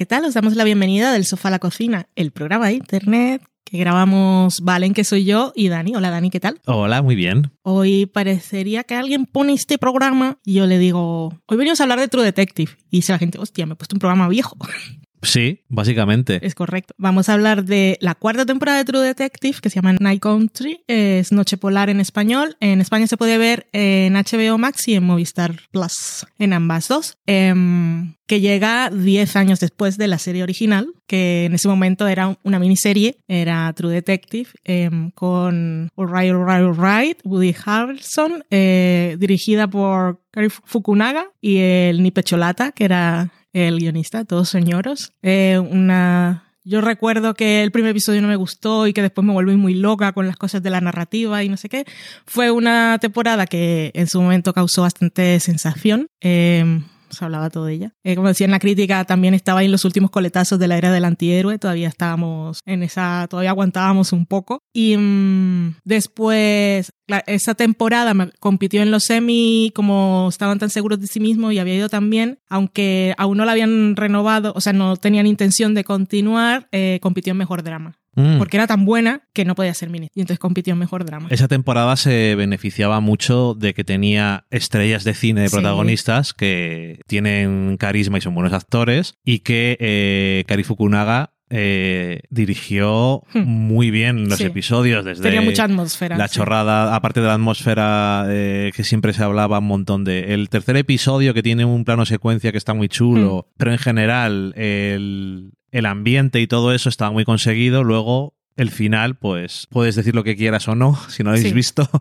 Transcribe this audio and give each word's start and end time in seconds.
¿qué 0.00 0.06
tal? 0.06 0.24
Os 0.24 0.32
damos 0.32 0.56
la 0.56 0.64
bienvenida 0.64 1.12
del 1.12 1.26
sofá 1.26 1.48
a 1.48 1.50
la 1.50 1.58
cocina, 1.58 2.08
el 2.16 2.30
programa 2.30 2.68
de 2.68 2.72
internet 2.72 3.42
que 3.66 3.76
grabamos 3.76 4.60
Valen, 4.62 4.94
que 4.94 5.04
soy 5.04 5.26
yo, 5.26 5.52
y 5.54 5.68
Dani. 5.68 5.94
Hola 5.94 6.08
Dani, 6.08 6.30
¿qué 6.30 6.40
tal? 6.40 6.58
Hola, 6.64 7.02
muy 7.02 7.16
bien. 7.16 7.50
Hoy 7.60 8.06
parecería 8.06 8.82
que 8.84 8.94
alguien 8.94 9.26
pone 9.26 9.52
este 9.52 9.76
programa 9.76 10.38
y 10.42 10.54
yo 10.54 10.66
le 10.66 10.78
digo, 10.78 11.38
hoy 11.44 11.56
venimos 11.58 11.80
a 11.80 11.82
hablar 11.82 12.00
de 12.00 12.08
True 12.08 12.24
Detective. 12.24 12.72
Y 12.90 13.00
dice 13.00 13.12
la 13.12 13.18
gente, 13.18 13.36
hostia, 13.38 13.66
me 13.66 13.74
he 13.74 13.76
puesto 13.76 13.94
un 13.94 13.98
programa 13.98 14.26
viejo. 14.26 14.56
Sí, 15.22 15.60
básicamente. 15.68 16.44
Es 16.44 16.54
correcto. 16.54 16.94
Vamos 16.96 17.28
a 17.28 17.34
hablar 17.34 17.64
de 17.64 17.98
la 18.00 18.14
cuarta 18.14 18.46
temporada 18.46 18.78
de 18.78 18.84
True 18.84 19.00
Detective, 19.00 19.58
que 19.60 19.70
se 19.70 19.76
llama 19.76 19.92
Night 20.00 20.22
Country, 20.22 20.82
es 20.86 21.32
Noche 21.32 21.56
Polar 21.56 21.90
en 21.90 22.00
español. 22.00 22.56
En 22.60 22.80
España 22.80 23.06
se 23.06 23.16
puede 23.16 23.36
ver 23.38 23.68
en 23.72 24.14
HBO 24.14 24.58
Max 24.58 24.88
y 24.88 24.94
en 24.94 25.04
Movistar 25.04 25.56
Plus, 25.70 26.26
en 26.38 26.52
ambas 26.52 26.88
dos. 26.88 27.18
Em, 27.26 28.14
que 28.26 28.40
llega 28.40 28.90
10 28.90 29.36
años 29.36 29.60
después 29.60 29.98
de 29.98 30.06
la 30.06 30.18
serie 30.18 30.42
original, 30.42 30.92
que 31.06 31.46
en 31.46 31.54
ese 31.54 31.66
momento 31.66 32.06
era 32.06 32.38
una 32.44 32.60
miniserie, 32.60 33.16
era 33.26 33.72
True 33.72 33.92
Detective, 33.92 34.50
em, 34.64 35.10
con 35.10 35.90
Alright, 35.96 36.32
Alright, 36.32 36.78
Alright, 36.78 37.18
Woody 37.24 37.54
Harrelson, 37.64 38.44
eh, 38.50 39.16
dirigida 39.18 39.66
por 39.66 40.20
Kari 40.30 40.48
Fukunaga 40.48 41.26
y 41.40 41.58
el 41.58 42.02
Nipe 42.02 42.22
Cholata, 42.22 42.70
que 42.70 42.84
era 42.84 43.32
el 43.52 43.78
guionista, 43.78 44.24
todos 44.24 44.48
señoros. 44.48 45.12
Eh, 45.22 45.58
una 45.58 46.44
yo 46.62 46.80
recuerdo 46.80 47.34
que 47.34 47.62
el 47.62 47.72
primer 47.72 47.92
episodio 47.92 48.20
no 48.20 48.28
me 48.28 48.36
gustó 48.36 48.86
y 48.86 48.92
que 48.92 49.02
después 49.02 49.26
me 49.26 49.32
volví 49.32 49.56
muy 49.56 49.74
loca 49.74 50.12
con 50.12 50.26
las 50.26 50.36
cosas 50.36 50.62
de 50.62 50.70
la 50.70 50.80
narrativa 50.80 51.42
y 51.42 51.48
no 51.48 51.56
sé 51.56 51.68
qué. 51.68 51.86
Fue 52.26 52.50
una 52.50 52.98
temporada 53.00 53.46
que 53.46 53.90
en 53.94 54.06
su 54.06 54.20
momento 54.20 54.52
causó 54.52 54.82
bastante 54.82 55.40
sensación. 55.40 56.08
Eh, 56.20 56.82
se 57.10 57.24
hablaba 57.24 57.50
todo 57.50 57.66
de 57.66 57.74
ella. 57.74 57.94
Eh, 58.04 58.16
como 58.16 58.28
decía 58.28 58.44
en 58.46 58.50
la 58.50 58.58
crítica, 58.58 59.04
también 59.04 59.34
estaba 59.34 59.62
en 59.62 59.72
los 59.72 59.84
últimos 59.84 60.10
coletazos 60.10 60.58
de 60.58 60.68
la 60.68 60.78
era 60.78 60.92
del 60.92 61.04
antihéroe, 61.04 61.58
todavía 61.58 61.88
estábamos 61.88 62.60
en 62.66 62.82
esa, 62.82 63.26
todavía 63.28 63.50
aguantábamos 63.50 64.12
un 64.12 64.26
poco. 64.26 64.60
Y 64.72 64.96
mmm, 64.96 65.74
después, 65.84 66.92
esa 67.26 67.54
temporada 67.54 68.14
me 68.14 68.30
compitió 68.40 68.82
en 68.82 68.90
los 68.90 69.04
semi, 69.04 69.72
como 69.74 70.28
estaban 70.28 70.58
tan 70.58 70.70
seguros 70.70 71.00
de 71.00 71.06
sí 71.06 71.20
mismos 71.20 71.52
y 71.52 71.58
había 71.58 71.74
ido 71.74 71.88
tan 71.88 72.10
bien, 72.10 72.38
aunque 72.48 73.14
aún 73.18 73.36
no 73.38 73.44
la 73.44 73.52
habían 73.52 73.96
renovado, 73.96 74.52
o 74.54 74.60
sea, 74.60 74.72
no 74.72 74.96
tenían 74.96 75.26
intención 75.26 75.74
de 75.74 75.84
continuar, 75.84 76.68
eh, 76.72 76.98
compitió 77.02 77.32
en 77.32 77.38
mejor 77.38 77.62
drama. 77.62 77.99
Mm. 78.14 78.38
Porque 78.38 78.56
era 78.56 78.66
tan 78.66 78.84
buena 78.84 79.22
que 79.32 79.44
no 79.44 79.54
podía 79.54 79.74
ser 79.74 79.90
mini. 79.90 80.08
Y 80.14 80.20
entonces 80.20 80.38
compitió 80.38 80.72
en 80.72 80.78
mejor 80.78 81.04
drama. 81.04 81.28
Esa 81.30 81.48
temporada 81.48 81.96
se 81.96 82.34
beneficiaba 82.34 83.00
mucho 83.00 83.54
de 83.54 83.74
que 83.74 83.84
tenía 83.84 84.46
estrellas 84.50 85.04
de 85.04 85.14
cine 85.14 85.42
de 85.42 85.48
sí. 85.48 85.54
protagonistas 85.54 86.34
que 86.34 87.00
tienen 87.06 87.76
carisma 87.78 88.18
y 88.18 88.20
son 88.20 88.34
buenos 88.34 88.52
actores. 88.52 89.14
Y 89.24 89.40
que 89.40 89.76
eh, 89.80 90.44
Kari 90.46 90.64
Fukunaga 90.64 91.34
eh, 91.52 92.20
dirigió 92.30 93.24
hmm. 93.34 93.42
muy 93.42 93.90
bien 93.90 94.28
los 94.28 94.38
sí. 94.38 94.44
episodios 94.44 95.04
desde 95.04 95.24
tenía 95.24 95.40
mucha 95.40 95.64
atmósfera 95.64 96.16
la 96.16 96.28
sí. 96.28 96.36
chorrada 96.36 96.94
aparte 96.94 97.20
de 97.20 97.26
la 97.26 97.34
atmósfera 97.34 98.26
eh, 98.28 98.70
que 98.72 98.84
siempre 98.84 99.12
se 99.12 99.24
hablaba 99.24 99.58
un 99.58 99.66
montón 99.66 100.04
de 100.04 100.32
el 100.32 100.48
tercer 100.48 100.76
episodio 100.76 101.34
que 101.34 101.42
tiene 101.42 101.64
un 101.64 101.84
plano 101.84 102.06
secuencia 102.06 102.52
que 102.52 102.58
está 102.58 102.72
muy 102.72 102.88
chulo 102.88 103.48
hmm. 103.48 103.54
pero 103.58 103.72
en 103.72 103.78
general 103.78 104.54
el, 104.56 105.50
el 105.72 105.86
ambiente 105.86 106.40
y 106.40 106.46
todo 106.46 106.72
eso 106.72 106.88
estaba 106.88 107.10
muy 107.10 107.24
conseguido 107.24 107.84
luego 107.84 108.34
el 108.56 108.70
final, 108.70 109.16
pues 109.16 109.66
puedes 109.70 109.94
decir 109.94 110.14
lo 110.14 110.24
que 110.24 110.36
quieras 110.36 110.68
o 110.68 110.74
no, 110.74 110.98
si 111.08 111.22
no 111.22 111.30
lo 111.30 111.36
habéis 111.36 111.48
sí. 111.48 111.54
visto. 111.54 111.88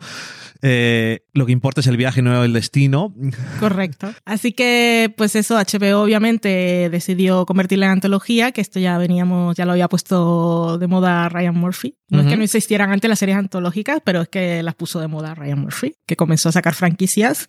Eh, 0.61 1.21
lo 1.33 1.45
que 1.45 1.53
importa 1.53 1.79
es 1.79 1.87
el 1.87 1.95
viaje, 1.95 2.21
no 2.21 2.43
el 2.43 2.51
destino. 2.51 3.15
Correcto. 3.61 4.13
Así 4.25 4.51
que, 4.51 5.13
pues 5.15 5.37
eso, 5.37 5.55
HBO 5.55 6.01
obviamente 6.01 6.89
decidió 6.91 7.45
convertirla 7.45 7.85
en 7.85 7.93
antología, 7.93 8.51
que 8.51 8.59
esto 8.59 8.77
ya 8.77 8.97
veníamos, 8.97 9.55
ya 9.55 9.65
lo 9.65 9.71
había 9.71 9.87
puesto 9.87 10.77
de 10.77 10.87
moda 10.87 11.29
Ryan 11.29 11.55
Murphy. 11.55 11.95
No 12.09 12.17
uh 12.17 12.21
-huh. 12.21 12.25
es 12.25 12.29
que 12.29 12.35
no 12.35 12.43
existieran 12.43 12.91
antes 12.91 13.07
las 13.07 13.19
series 13.19 13.37
antológicas, 13.37 14.01
pero 14.03 14.23
es 14.23 14.27
que 14.27 14.61
las 14.61 14.75
puso 14.75 14.99
de 14.99 15.07
moda 15.07 15.33
Ryan 15.33 15.59
Murphy, 15.59 15.95
que 16.05 16.17
comenzó 16.17 16.49
a 16.49 16.51
sacar 16.51 16.75
franquicias 16.75 17.47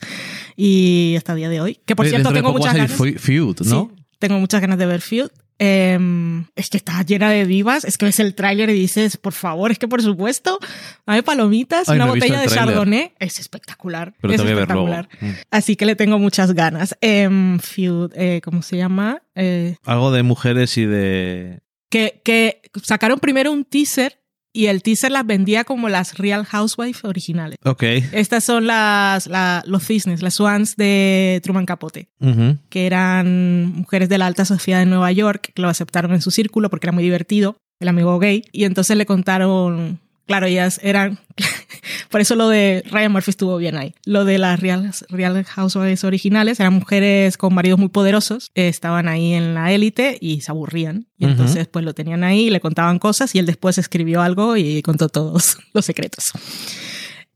y 0.57 1.17
hasta 1.17 1.33
el 1.33 1.39
día 1.39 1.49
de 1.49 1.61
hoy. 1.61 1.81
Que 1.85 1.97
por 1.97 2.05
Oye, 2.05 2.11
cierto, 2.11 2.33
tengo 2.33 2.53
muchas 2.53 2.75
ganas. 2.75 2.93
Feud, 2.93 3.57
¿no? 3.65 3.91
Sí, 3.93 4.05
tengo 4.21 4.39
muchas 4.39 4.61
ganas 4.61 4.79
de 4.79 4.87
ver 4.87 5.01
Feud. 5.01 5.31
Eh, 5.63 6.43
es 6.57 6.71
que 6.71 6.79
está 6.79 7.03
llena 7.03 7.31
de 7.31 7.45
divas. 7.45 7.85
Es 7.85 7.99
que 7.99 8.07
ves 8.07 8.19
el 8.19 8.35
tráiler 8.35 8.71
y 8.71 8.73
dices, 8.73 9.19
por 9.19 9.35
favor, 9.35 9.71
es 9.71 9.79
que 9.79 9.87
por 9.87 10.03
supuesto, 10.03 10.59
hay 11.05 11.21
palomitas, 11.23 11.89
Ay, 11.89 11.97
una 11.97 12.07
no 12.07 12.15
botella 12.15 12.41
de 12.41 12.49
Chardonnay. 12.49 13.13
Es 13.19 13.39
espectacular. 13.39 14.15
Pero 14.21 14.35
es 14.35 14.41
espectacular. 14.41 15.09
Mm. 15.21 15.31
Así 15.51 15.77
que 15.77 15.85
le 15.85 15.97
tengo 15.97 16.19
muchas 16.19 16.55
ganas. 16.55 16.97
Eh, 17.03 17.29
Feud, 17.61 18.13
eh, 18.15 18.41
¿cómo 18.43 18.63
se 18.63 18.79
llama? 18.79 19.23
Eh, 19.35 19.77
Algo 19.85 20.11
de 20.11 20.23
mujeres 20.23 20.77
y 20.79 20.87
de. 20.87 21.61
Que, 21.91 22.21
que 22.25 22.63
sacaron 22.83 23.19
primero 23.19 23.53
un 23.53 23.65
teaser 23.65 24.20
y 24.53 24.67
el 24.67 24.83
teaser 24.83 25.13
las 25.13 25.27
vendía 25.27 25.65
como 25.65 25.89
las 25.89 26.19
Real 26.19 26.45
Housewives 26.45 27.05
originales. 27.05 27.59
Ok. 27.65 27.83
Estas 28.13 28.45
son 28.45 28.67
las, 28.67 29.27
la, 29.27 29.63
los 29.67 29.85
cisnes, 29.87 30.23
las 30.23 30.35
swans 30.35 30.77
de 30.77 31.41
Truman 31.43 31.67
Capote, 31.67 32.09
uh 32.21 32.27
-huh. 32.27 32.59
que 32.69 32.87
eran 32.87 33.67
mujeres 33.67 34.09
de 34.09 34.19
la 34.19 34.27
alta 34.27 34.45
sociedad 34.45 34.81
de 34.81 34.87
Nueva 34.87 35.13
York 35.13 35.53
que 35.55 35.63
lo 35.63 35.69
aceptaron 35.69 36.13
en 36.13 36.21
su 36.21 36.31
círculo 36.31 36.69
porque 36.71 36.87
era 36.87 36.93
muy 36.93 37.05
divertido, 37.05 37.57
el 37.81 37.89
amigo 37.89 38.19
gay, 38.19 38.43
y 38.53 38.65
entonces 38.65 38.97
le 38.97 39.07
contaron, 39.07 40.01
claro, 40.31 40.47
ellas 40.47 40.79
eran, 40.85 41.19
por 42.09 42.21
eso 42.21 42.37
lo 42.37 42.49
de 42.49 42.85
Ryan 42.89 43.11
Murphy 43.11 43.31
estuvo 43.31 43.57
bien 43.57 43.77
ahí. 43.77 43.95
Lo 44.05 44.25
de 44.25 44.39
las 44.39 44.61
Real, 44.61 44.93
Real 45.09 45.45
Housewives 45.45 46.05
originales 46.05 46.61
eran 46.61 46.75
mujeres 46.75 47.37
con 47.37 47.53
maridos 47.53 47.81
muy 47.81 47.89
poderosos, 47.89 48.53
estaban 48.55 49.09
ahí 49.09 49.33
en 49.35 49.55
la 49.55 49.73
élite 49.73 50.19
y 50.21 50.43
se 50.43 50.53
aburrían. 50.53 51.09
Y 51.19 51.25
entonces, 51.25 51.57
uh 51.57 51.69
-huh. 51.69 51.71
pues 51.73 51.85
lo 51.85 51.95
tenían 51.95 52.23
ahí, 52.23 52.49
le 52.49 52.61
contaban 52.61 53.01
cosas 53.01 53.35
y 53.35 53.41
él 53.41 53.47
después 53.47 53.77
escribió 53.77 54.23
algo 54.23 54.57
y 54.57 54.83
contó 54.83 55.09
todos 55.09 55.59
los 55.75 55.85
secretos. 55.85 56.27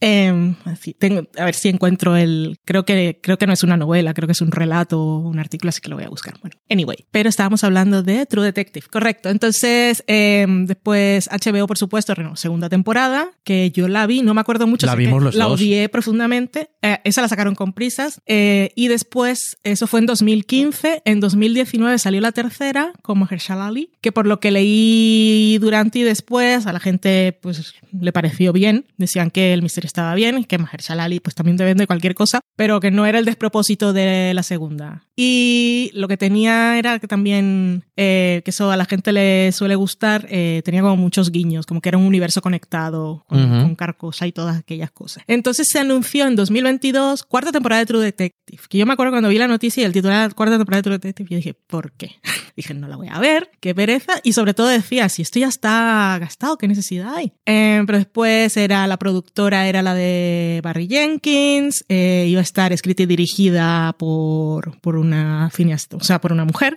Eh, 0.07 0.55
así, 0.67 0.93
tengo, 0.93 1.27
a 1.39 1.47
ver 1.47 1.55
si 1.55 1.71
encuentro 1.71 2.15
el. 2.15 2.59
Creo 2.67 2.85
que, 2.85 3.21
creo 3.23 3.39
que 3.39 3.47
no 3.47 3.55
es 3.55 3.63
una 3.63 3.79
novela, 3.79 4.13
creo 4.13 4.27
que 4.27 4.33
es 4.33 4.43
un 4.43 4.53
relato, 4.53 5.03
un 5.03 5.39
artículo, 5.39 5.71
así 5.71 5.81
que 5.81 5.89
lo 5.89 5.97
voy 5.97 6.05
a 6.05 6.11
buscar. 6.11 6.35
Bueno, 6.43 6.57
anyway. 6.69 7.07
Pero 7.11 7.31
estábamos 7.31 7.65
hablando 7.65 8.03
de 8.03 8.27
True 8.27 8.45
Detective, 8.45 8.87
correcto. 8.91 9.31
Entonces, 9.31 10.05
eh, 10.07 10.47
después 10.67 11.31
HBO, 11.31 11.67
por 11.67 11.79
supuesto, 11.79 12.15
renó 12.15 12.37
segunda 12.37 12.69
temporada, 12.69 13.31
que 13.45 13.71
yo 13.71 13.89
la 13.89 14.07
vi, 14.07 14.21
no 14.21 14.35
me 14.35 14.43
acuerdo 14.43 14.67
mucho. 14.67 14.87
La 14.87 14.95
vimos 14.95 15.23
los 15.23 15.35
La 15.37 15.47
dos. 15.47 15.59
odié 15.59 15.89
profundamente. 15.89 16.69
Eh, 16.83 16.99
esa 17.05 17.23
la 17.23 17.29
sacaron 17.29 17.55
con 17.55 17.73
prisas. 17.73 18.21
Eh, 18.27 18.73
y 18.77 18.89
después, 18.89 19.57
eso 19.65 19.87
fue 19.87 20.01
en 20.01 20.07
2015. 20.07 21.01
En 21.07 21.21
2019 21.21 21.99
salió 21.99 22.21
la 22.21 22.33
tercera, 22.33 22.93
con 23.01 23.19
Mahershala 23.21 23.69
Ali, 23.69 23.91
que 24.03 24.13
por 24.13 24.27
lo 24.27 24.39
que 24.39 24.51
leí 24.51 25.57
durante 25.63 26.01
y 26.01 26.03
después, 26.03 26.67
a 26.67 26.75
la 26.75 26.81
gente 26.81 27.39
pues 27.41 27.75
le 27.99 28.13
pareció 28.13 28.53
bien. 28.53 28.85
Decían 28.99 29.31
que 29.31 29.55
el 29.55 29.63
misterio 29.63 29.87
estaba 29.95 30.15
bien, 30.17 30.43
que 30.43 30.59
Mahershala 30.59 31.05
Ali 31.05 31.21
pues 31.21 31.37
también 31.37 31.57
te 31.57 31.63
vende 31.63 31.87
cualquier 31.87 32.17
cosa, 32.17 32.41
pero 32.57 32.81
que 32.81 32.91
no 32.91 33.07
era 33.07 33.21
el 33.21 33.25
despropósito 33.25 33.93
de 33.93 34.33
la 34.35 34.43
segunda. 34.43 35.07
Y 35.15 35.93
lo 35.95 36.09
que 36.09 36.17
tenía 36.17 36.77
era 36.79 36.99
que 36.99 37.07
también, 37.07 37.85
eh, 37.97 38.43
que 38.45 38.51
eso 38.51 38.73
a 38.73 38.77
la 38.77 38.87
gente 38.87 39.13
le 39.13 39.53
suele 39.53 39.77
gustar, 39.77 40.27
eh, 40.31 40.63
tenía 40.65 40.83
como 40.83 40.97
muchos 40.97 41.31
guiños, 41.31 41.65
como 41.65 41.81
que 41.81 41.91
era 41.91 41.99
un 41.99 42.07
universo 42.07 42.43
conectado 42.43 43.25
con, 43.29 43.39
uh 43.39 43.43
-huh. 43.43 43.63
con 43.63 43.75
Carcosa 43.77 44.27
y 44.27 44.33
todas 44.33 44.59
aquellas 44.59 44.91
cosas. 44.91 45.23
Entonces 45.29 45.69
se 45.71 45.79
anunció 45.79 46.27
en 46.27 46.35
2022 46.35 47.23
cuarta 47.23 47.53
temporada 47.53 47.79
de 47.79 47.87
True 47.87 48.05
Detective, 48.05 48.63
que 48.69 48.79
yo 48.79 48.87
me 48.87 48.95
acuerdo 48.95 49.13
cuando 49.13 49.29
vi 49.29 49.39
la 49.39 49.47
noticia 49.47 49.83
y 49.83 49.85
el 49.85 49.93
título 49.93 50.13
era 50.13 50.29
cuarta 50.31 50.57
temporada 50.57 50.79
de 50.79 50.83
True 50.83 50.95
Detective, 50.97 51.29
yo 51.31 51.37
dije, 51.37 51.55
¿por 51.55 51.93
qué? 51.93 52.17
dije, 52.57 52.75
no 52.75 52.89
la 52.89 52.97
voy 52.97 53.09
a 53.09 53.21
ver, 53.21 53.53
qué 53.61 53.77
pereza, 53.77 54.15
y 54.25 54.33
sobre 54.33 54.55
todo 54.55 54.67
decía, 54.67 55.09
si 55.09 55.23
esto 55.23 55.39
ya 55.39 55.49
está 55.49 56.19
gastado, 56.21 56.59
¿qué 56.59 56.67
necesidad 56.67 57.15
hay? 57.15 57.33
Eh, 57.47 57.83
pero 57.87 57.99
después 57.99 58.57
era 58.57 58.89
la 58.89 58.97
productora, 58.97 59.69
era 59.69 59.84
la 59.85 59.95
de 59.95 60.61
Barry 60.63 60.89
Jenkins, 60.89 61.85
eh, 61.89 62.27
iba 62.29 62.41
a 62.41 62.43
estar 62.43 62.73
escrita 62.73 63.05
y 63.05 63.07
dirigida 63.07 63.95
por, 63.99 64.81
por 64.81 64.97
una 64.97 65.51
cineasta, 65.51 65.97
o 65.97 66.01
sea, 66.03 66.21
por 66.21 66.33
una 66.33 66.45
mujer, 66.45 66.77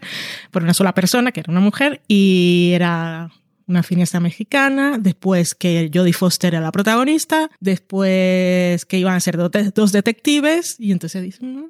por 0.51 0.63
una 0.63 0.73
sola 0.73 0.93
persona, 0.93 1.31
que 1.31 1.39
era 1.39 1.51
una 1.51 1.61
mujer, 1.61 2.01
y 2.07 2.71
era 2.73 3.31
una 3.67 3.83
cineasta 3.83 4.19
mexicana, 4.19 4.97
después 4.97 5.53
que 5.53 5.91
Jodie 5.93 6.13
Foster 6.13 6.53
era 6.53 6.63
la 6.63 6.71
protagonista, 6.71 7.49
después 7.59 8.85
que 8.85 8.97
iban 8.97 9.15
a 9.15 9.19
ser 9.19 9.37
dos, 9.37 9.91
detectives, 9.91 10.75
y 10.79 10.91
entonces 10.91 11.23
dicen, 11.23 11.57
mm, 11.57 11.69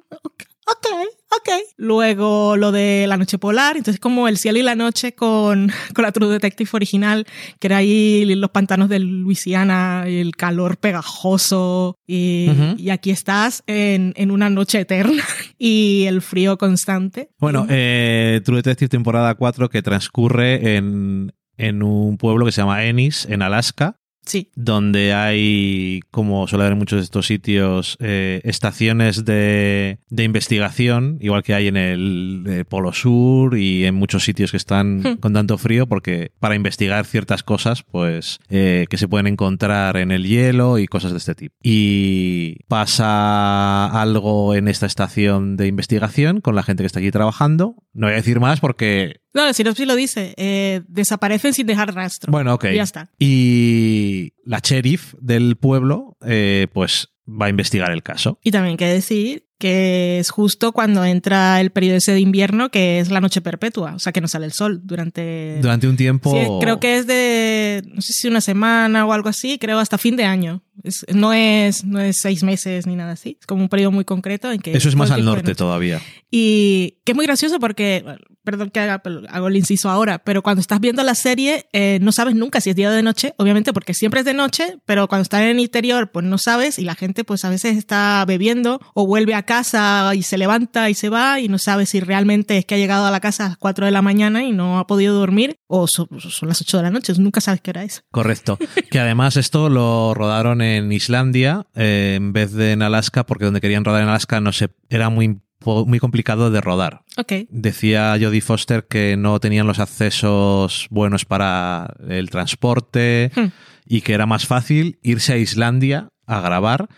ok, 0.70 0.86
ok. 1.30 1.48
Luego 1.76 2.56
lo 2.56 2.72
de 2.72 3.06
La 3.06 3.16
Noche 3.16 3.38
Polar, 3.38 3.76
entonces 3.76 4.00
como 4.00 4.28
El 4.28 4.38
Cielo 4.38 4.58
y 4.58 4.62
la 4.62 4.74
Noche 4.74 5.14
con, 5.14 5.70
con 5.94 6.02
la 6.02 6.12
True 6.12 6.28
Detective 6.28 6.70
original, 6.72 7.26
que 7.58 7.66
era 7.66 7.78
ahí 7.78 8.24
los 8.34 8.50
pantanos 8.50 8.88
de 8.88 8.98
Luisiana, 8.98 10.04
el 10.06 10.36
calor 10.36 10.78
pegajoso, 10.78 11.96
y, 12.06 12.48
uh 12.50 12.52
-huh. 12.52 12.78
y 12.78 12.90
aquí 12.90 13.10
estás 13.10 13.62
en, 13.66 14.12
en, 14.16 14.30
una 14.30 14.50
noche 14.50 14.80
eterna 14.80 15.22
y 15.58 16.04
el 16.06 16.22
frío 16.22 16.58
constante. 16.58 17.30
Bueno, 17.38 17.66
eh, 17.68 18.40
True 18.44 18.58
Detective 18.58 18.88
temporada 18.88 19.34
4 19.34 19.68
que 19.68 19.82
transcurre 19.82 20.76
en, 20.76 21.32
en 21.56 21.82
un 21.82 22.16
pueblo 22.18 22.44
que 22.44 22.52
se 22.52 22.60
llama 22.60 22.84
Ennis, 22.84 23.26
en 23.28 23.42
Alaska. 23.42 23.96
Sí. 24.28 24.50
donde 24.54 25.12
hay, 25.14 26.00
como 26.10 26.46
suele 26.46 26.64
haber 26.64 26.72
en 26.74 26.78
muchos 26.78 26.98
de 26.98 27.04
estos 27.04 27.26
sitios, 27.26 27.96
eh, 27.98 28.40
estaciones 28.44 29.24
de, 29.24 29.98
de 30.10 30.22
investigación, 30.24 31.16
igual 31.20 31.42
que 31.42 31.54
hay 31.54 31.66
en 31.66 31.76
el, 31.76 32.44
eh, 32.46 32.64
Polo 32.64 32.92
Sur 32.92 33.56
y 33.58 33.84
en 33.86 33.94
muchos 33.94 34.22
sitios 34.24 34.50
que 34.50 34.56
están 34.58 34.98
Hmm. 34.98 35.16
con 35.20 35.32
tanto 35.32 35.56
frío, 35.58 35.86
porque 35.86 36.30
para 36.38 36.54
investigar 36.54 37.04
ciertas 37.06 37.42
cosas, 37.42 37.82
pues, 37.82 38.38
eh, 38.50 38.86
que 38.90 38.98
se 38.98 39.08
pueden 39.08 39.26
encontrar 39.26 39.96
en 39.96 40.10
el 40.12 40.26
hielo 40.26 40.78
y 40.78 40.86
cosas 40.86 41.12
de 41.12 41.18
este 41.18 41.34
tipo. 41.34 41.54
Y 41.62 42.56
pasa 42.68 43.86
algo 43.86 44.54
en 44.54 44.68
esta 44.68 44.86
estación 44.86 45.56
de 45.56 45.66
investigación 45.66 46.40
con 46.40 46.54
la 46.54 46.62
gente 46.62 46.82
que 46.82 46.86
está 46.86 46.98
allí 47.00 47.10
trabajando. 47.10 47.76
No 47.94 48.06
voy 48.06 48.12
a 48.12 48.16
decir 48.16 48.40
más 48.40 48.60
porque 48.60 49.20
No, 49.34 49.44
la 49.44 49.52
sinopsis 49.52 49.86
lo 49.86 49.94
dice. 49.96 50.34
eh, 50.36 50.82
desaparecen 50.88 51.54
sin 51.54 51.66
dejar 51.66 51.94
rastro. 51.94 52.30
Bueno, 52.30 52.54
ok. 52.54 52.66
Y 52.72 52.74
ya 52.76 52.82
está. 52.82 53.10
Y 53.18 54.32
la 54.44 54.60
sheriff 54.62 55.14
del 55.20 55.56
pueblo, 55.56 56.16
eh, 56.24 56.66
pues 56.72 57.08
va 57.28 57.46
a 57.46 57.50
investigar 57.50 57.90
el 57.92 58.02
caso. 58.02 58.38
Y 58.42 58.50
también 58.50 58.72
hay 58.72 58.76
que 58.78 58.86
decir 58.86 59.44
que 59.58 60.20
es 60.20 60.30
justo 60.30 60.72
cuando 60.72 61.04
entra 61.04 61.60
el 61.60 61.70
periodo 61.70 61.96
ese 61.96 62.12
de 62.12 62.20
invierno, 62.20 62.70
que 62.70 63.00
es 63.00 63.10
la 63.10 63.20
noche 63.20 63.40
perpetua, 63.40 63.94
o 63.94 63.98
sea 63.98 64.12
que 64.12 64.20
no 64.20 64.28
sale 64.28 64.46
el 64.46 64.52
sol 64.52 64.80
durante... 64.84 65.58
Durante 65.60 65.88
un 65.88 65.96
tiempo. 65.96 66.30
Sí, 66.30 66.46
creo 66.60 66.78
que 66.78 66.96
es 66.96 67.06
de, 67.08 67.82
no 67.92 68.00
sé 68.00 68.12
si 68.12 68.28
una 68.28 68.40
semana 68.40 69.04
o 69.04 69.12
algo 69.12 69.28
así, 69.28 69.58
creo 69.58 69.80
hasta 69.80 69.98
fin 69.98 70.16
de 70.16 70.24
año. 70.24 70.62
Es- 70.82 71.04
no, 71.12 71.32
es, 71.32 71.84
no 71.84 72.00
es 72.00 72.18
seis 72.20 72.42
meses 72.42 72.86
ni 72.86 72.94
nada 72.96 73.12
así, 73.12 73.36
es 73.40 73.46
como 73.46 73.62
un 73.62 73.68
periodo 73.68 73.90
muy 73.92 74.04
concreto 74.04 74.50
en 74.52 74.60
que... 74.60 74.72
Eso 74.76 74.88
es 74.88 74.96
más 74.96 75.10
al 75.10 75.24
norte 75.24 75.54
todavía. 75.54 76.00
Y 76.30 76.98
que 77.04 77.12
es 77.12 77.16
muy 77.16 77.24
gracioso 77.26 77.58
porque, 77.58 78.02
bueno, 78.04 78.18
perdón 78.44 78.70
que 78.70 78.80
haga, 78.80 79.02
hago 79.30 79.48
el 79.48 79.56
inciso 79.56 79.90
ahora, 79.90 80.18
pero 80.18 80.42
cuando 80.42 80.60
estás 80.60 80.80
viendo 80.80 81.02
la 81.02 81.14
serie 81.14 81.66
eh, 81.72 81.98
no 82.00 82.12
sabes 82.12 82.34
nunca 82.34 82.60
si 82.60 82.70
es 82.70 82.76
día 82.76 82.88
o 82.88 82.92
de 82.92 83.02
noche, 83.02 83.34
obviamente 83.38 83.72
porque 83.72 83.92
siempre 83.94 84.20
es 84.20 84.26
de 84.26 84.34
noche, 84.34 84.78
pero 84.86 85.06
cuando 85.08 85.22
estás 85.22 85.42
en 85.42 85.48
el 85.48 85.60
interior 85.60 86.10
pues 86.10 86.24
no 86.24 86.38
sabes 86.38 86.78
y 86.78 86.84
la 86.84 86.94
gente 86.94 87.24
pues 87.24 87.44
a 87.44 87.50
veces 87.50 87.76
está 87.76 88.24
bebiendo 88.26 88.80
o 88.94 89.06
vuelve 89.06 89.34
a 89.34 89.42
casa 89.42 90.12
y 90.14 90.22
se 90.22 90.38
levanta 90.38 90.88
y 90.90 90.94
se 90.94 91.08
va 91.08 91.40
y 91.40 91.48
no 91.48 91.58
sabes 91.58 91.90
si 91.90 92.00
realmente 92.00 92.56
es 92.58 92.64
que 92.64 92.74
ha 92.74 92.78
llegado 92.78 93.04
a 93.06 93.10
la 93.10 93.20
casa 93.20 93.46
a 93.46 93.48
las 93.50 93.58
4 93.58 93.84
de 93.86 93.90
la 93.92 94.02
mañana 94.02 94.42
y 94.44 94.52
no 94.52 94.78
ha 94.78 94.86
podido 94.86 95.14
dormir 95.14 95.58
o 95.66 95.86
son, 95.86 96.08
son 96.18 96.48
las 96.48 96.60
8 96.60 96.76
de 96.78 96.82
la 96.82 96.90
noche, 96.90 97.12
nunca 97.18 97.40
sabes 97.40 97.60
qué 97.60 97.70
hora 97.70 97.84
es. 97.84 98.04
Correcto. 98.10 98.58
que 98.90 98.98
además 98.98 99.36
esto 99.36 99.68
lo 99.68 100.14
rodaron 100.14 100.62
en 100.62 100.67
Islandia 100.92 101.66
eh, 101.74 102.14
en 102.16 102.32
vez 102.32 102.52
de 102.52 102.72
en 102.72 102.82
Alaska, 102.82 103.24
porque 103.26 103.44
donde 103.44 103.60
querían 103.60 103.84
rodar 103.84 104.02
en 104.02 104.08
Alaska 104.08 104.40
no 104.40 104.52
se, 104.52 104.68
era 104.88 105.08
muy, 105.10 105.40
muy 105.64 105.98
complicado 105.98 106.50
de 106.50 106.60
rodar. 106.60 107.02
Decía 107.50 108.16
Jodie 108.20 108.40
Foster 108.40 108.86
que 108.86 109.16
no 109.16 109.40
tenían 109.40 109.66
los 109.66 109.78
accesos 109.80 110.86
buenos 110.90 111.24
para 111.24 111.94
el 112.08 112.30
transporte 112.30 113.30
Hmm. 113.34 113.46
y 113.86 114.02
que 114.02 114.12
era 114.14 114.26
más 114.26 114.46
fácil 114.46 114.98
irse 115.02 115.32
a 115.32 115.36
Islandia 115.38 116.08
a 116.26 116.42
grabar 116.42 116.88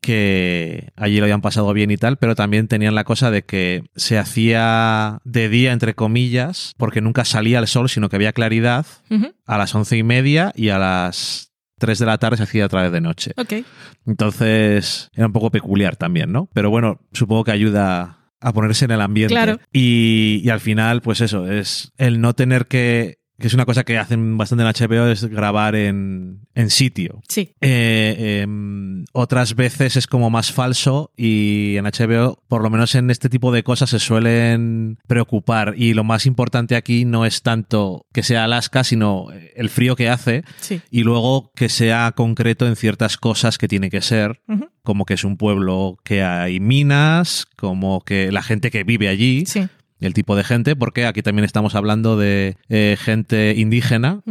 que 0.00 0.88
allí 0.96 1.18
lo 1.18 1.24
habían 1.24 1.40
pasado 1.40 1.72
bien 1.72 1.92
y 1.92 1.96
tal, 1.96 2.16
pero 2.16 2.34
también 2.34 2.66
tenían 2.66 2.96
la 2.96 3.04
cosa 3.04 3.30
de 3.30 3.44
que 3.44 3.84
se 3.94 4.18
hacía 4.18 5.20
de 5.24 5.48
día, 5.48 5.72
entre 5.72 5.94
comillas, 5.94 6.74
porque 6.78 7.00
nunca 7.00 7.24
salía 7.24 7.60
el 7.60 7.68
sol, 7.68 7.88
sino 7.88 8.08
que 8.08 8.16
había 8.16 8.32
claridad 8.32 8.84
a 9.46 9.56
las 9.58 9.72
once 9.76 9.96
y 9.96 10.02
media 10.02 10.52
y 10.56 10.70
a 10.70 10.78
las 10.78 11.51
3 11.82 11.98
de 11.98 12.06
la 12.06 12.16
tarde 12.18 12.36
se 12.36 12.44
hacía 12.44 12.66
a 12.66 12.68
través 12.68 12.92
de 12.92 13.00
noche. 13.00 13.32
Ok, 13.36 13.54
Entonces 14.06 15.10
era 15.14 15.26
un 15.26 15.32
poco 15.32 15.50
peculiar 15.50 15.96
también, 15.96 16.30
¿no? 16.30 16.48
Pero 16.54 16.70
bueno, 16.70 17.00
supongo 17.12 17.42
que 17.42 17.50
ayuda 17.50 18.30
a 18.40 18.52
ponerse 18.52 18.84
en 18.84 18.92
el 18.92 19.00
ambiente. 19.00 19.34
Claro. 19.34 19.58
Y, 19.72 20.40
y 20.44 20.50
al 20.50 20.60
final, 20.60 21.02
pues 21.02 21.20
eso, 21.20 21.50
es 21.50 21.90
el 21.98 22.20
no 22.20 22.34
tener 22.34 22.66
que 22.66 23.18
que 23.42 23.48
es 23.48 23.54
una 23.54 23.66
cosa 23.66 23.84
que 23.84 23.98
hacen 23.98 24.38
bastante 24.38 24.64
en 24.64 24.70
HBO, 24.88 25.06
es 25.08 25.24
grabar 25.26 25.74
en, 25.74 26.46
en 26.54 26.70
sitio. 26.70 27.20
sí, 27.28 27.54
Eh, 27.60 28.40
em, 28.42 29.04
otras 29.12 29.54
veces 29.56 29.96
es 29.96 30.06
como 30.06 30.30
más 30.30 30.52
falso 30.52 31.10
y 31.16 31.76
en 31.76 31.84
HBO, 31.84 32.42
por 32.48 32.62
lo 32.62 32.70
menos 32.70 32.94
en 32.94 33.10
este 33.10 33.28
tipo 33.28 33.52
de 33.52 33.62
cosas, 33.62 33.90
se 33.90 33.98
suelen 33.98 34.98
preocupar. 35.06 35.74
Y 35.76 35.92
lo 35.94 36.04
más 36.04 36.24
importante 36.24 36.76
aquí 36.76 37.04
no 37.04 37.26
es 37.26 37.42
tanto 37.42 38.06
que 38.12 38.22
sea 38.22 38.44
Alaska, 38.44 38.84
sino 38.84 39.26
el 39.56 39.68
frío 39.68 39.96
que 39.96 40.08
hace 40.08 40.44
sí. 40.60 40.80
y 40.90 41.02
luego 41.02 41.50
que 41.54 41.68
sea 41.68 42.12
concreto 42.12 42.66
en 42.66 42.76
ciertas 42.76 43.16
cosas 43.16 43.58
que 43.58 43.68
tiene 43.68 43.90
que 43.90 44.02
ser, 44.02 44.40
como 44.84 45.04
que 45.04 45.14
es 45.14 45.24
un 45.24 45.36
pueblo 45.36 45.98
que 46.04 46.22
hay 46.22 46.60
minas, 46.60 47.46
como 47.56 48.02
que 48.04 48.30
la 48.30 48.42
gente 48.42 48.70
que 48.70 48.84
vive 48.84 49.08
allí, 49.08 49.44
Sí. 49.46 49.66
El 50.02 50.14
tipo 50.14 50.36
de 50.36 50.44
gente, 50.44 50.76
porque 50.76 51.06
aquí 51.06 51.22
también 51.22 51.44
estamos 51.44 51.74
hablando 51.74 52.16
de 52.16 52.56
eh, 52.68 52.96
gente 52.98 53.54
indígena 53.56 54.22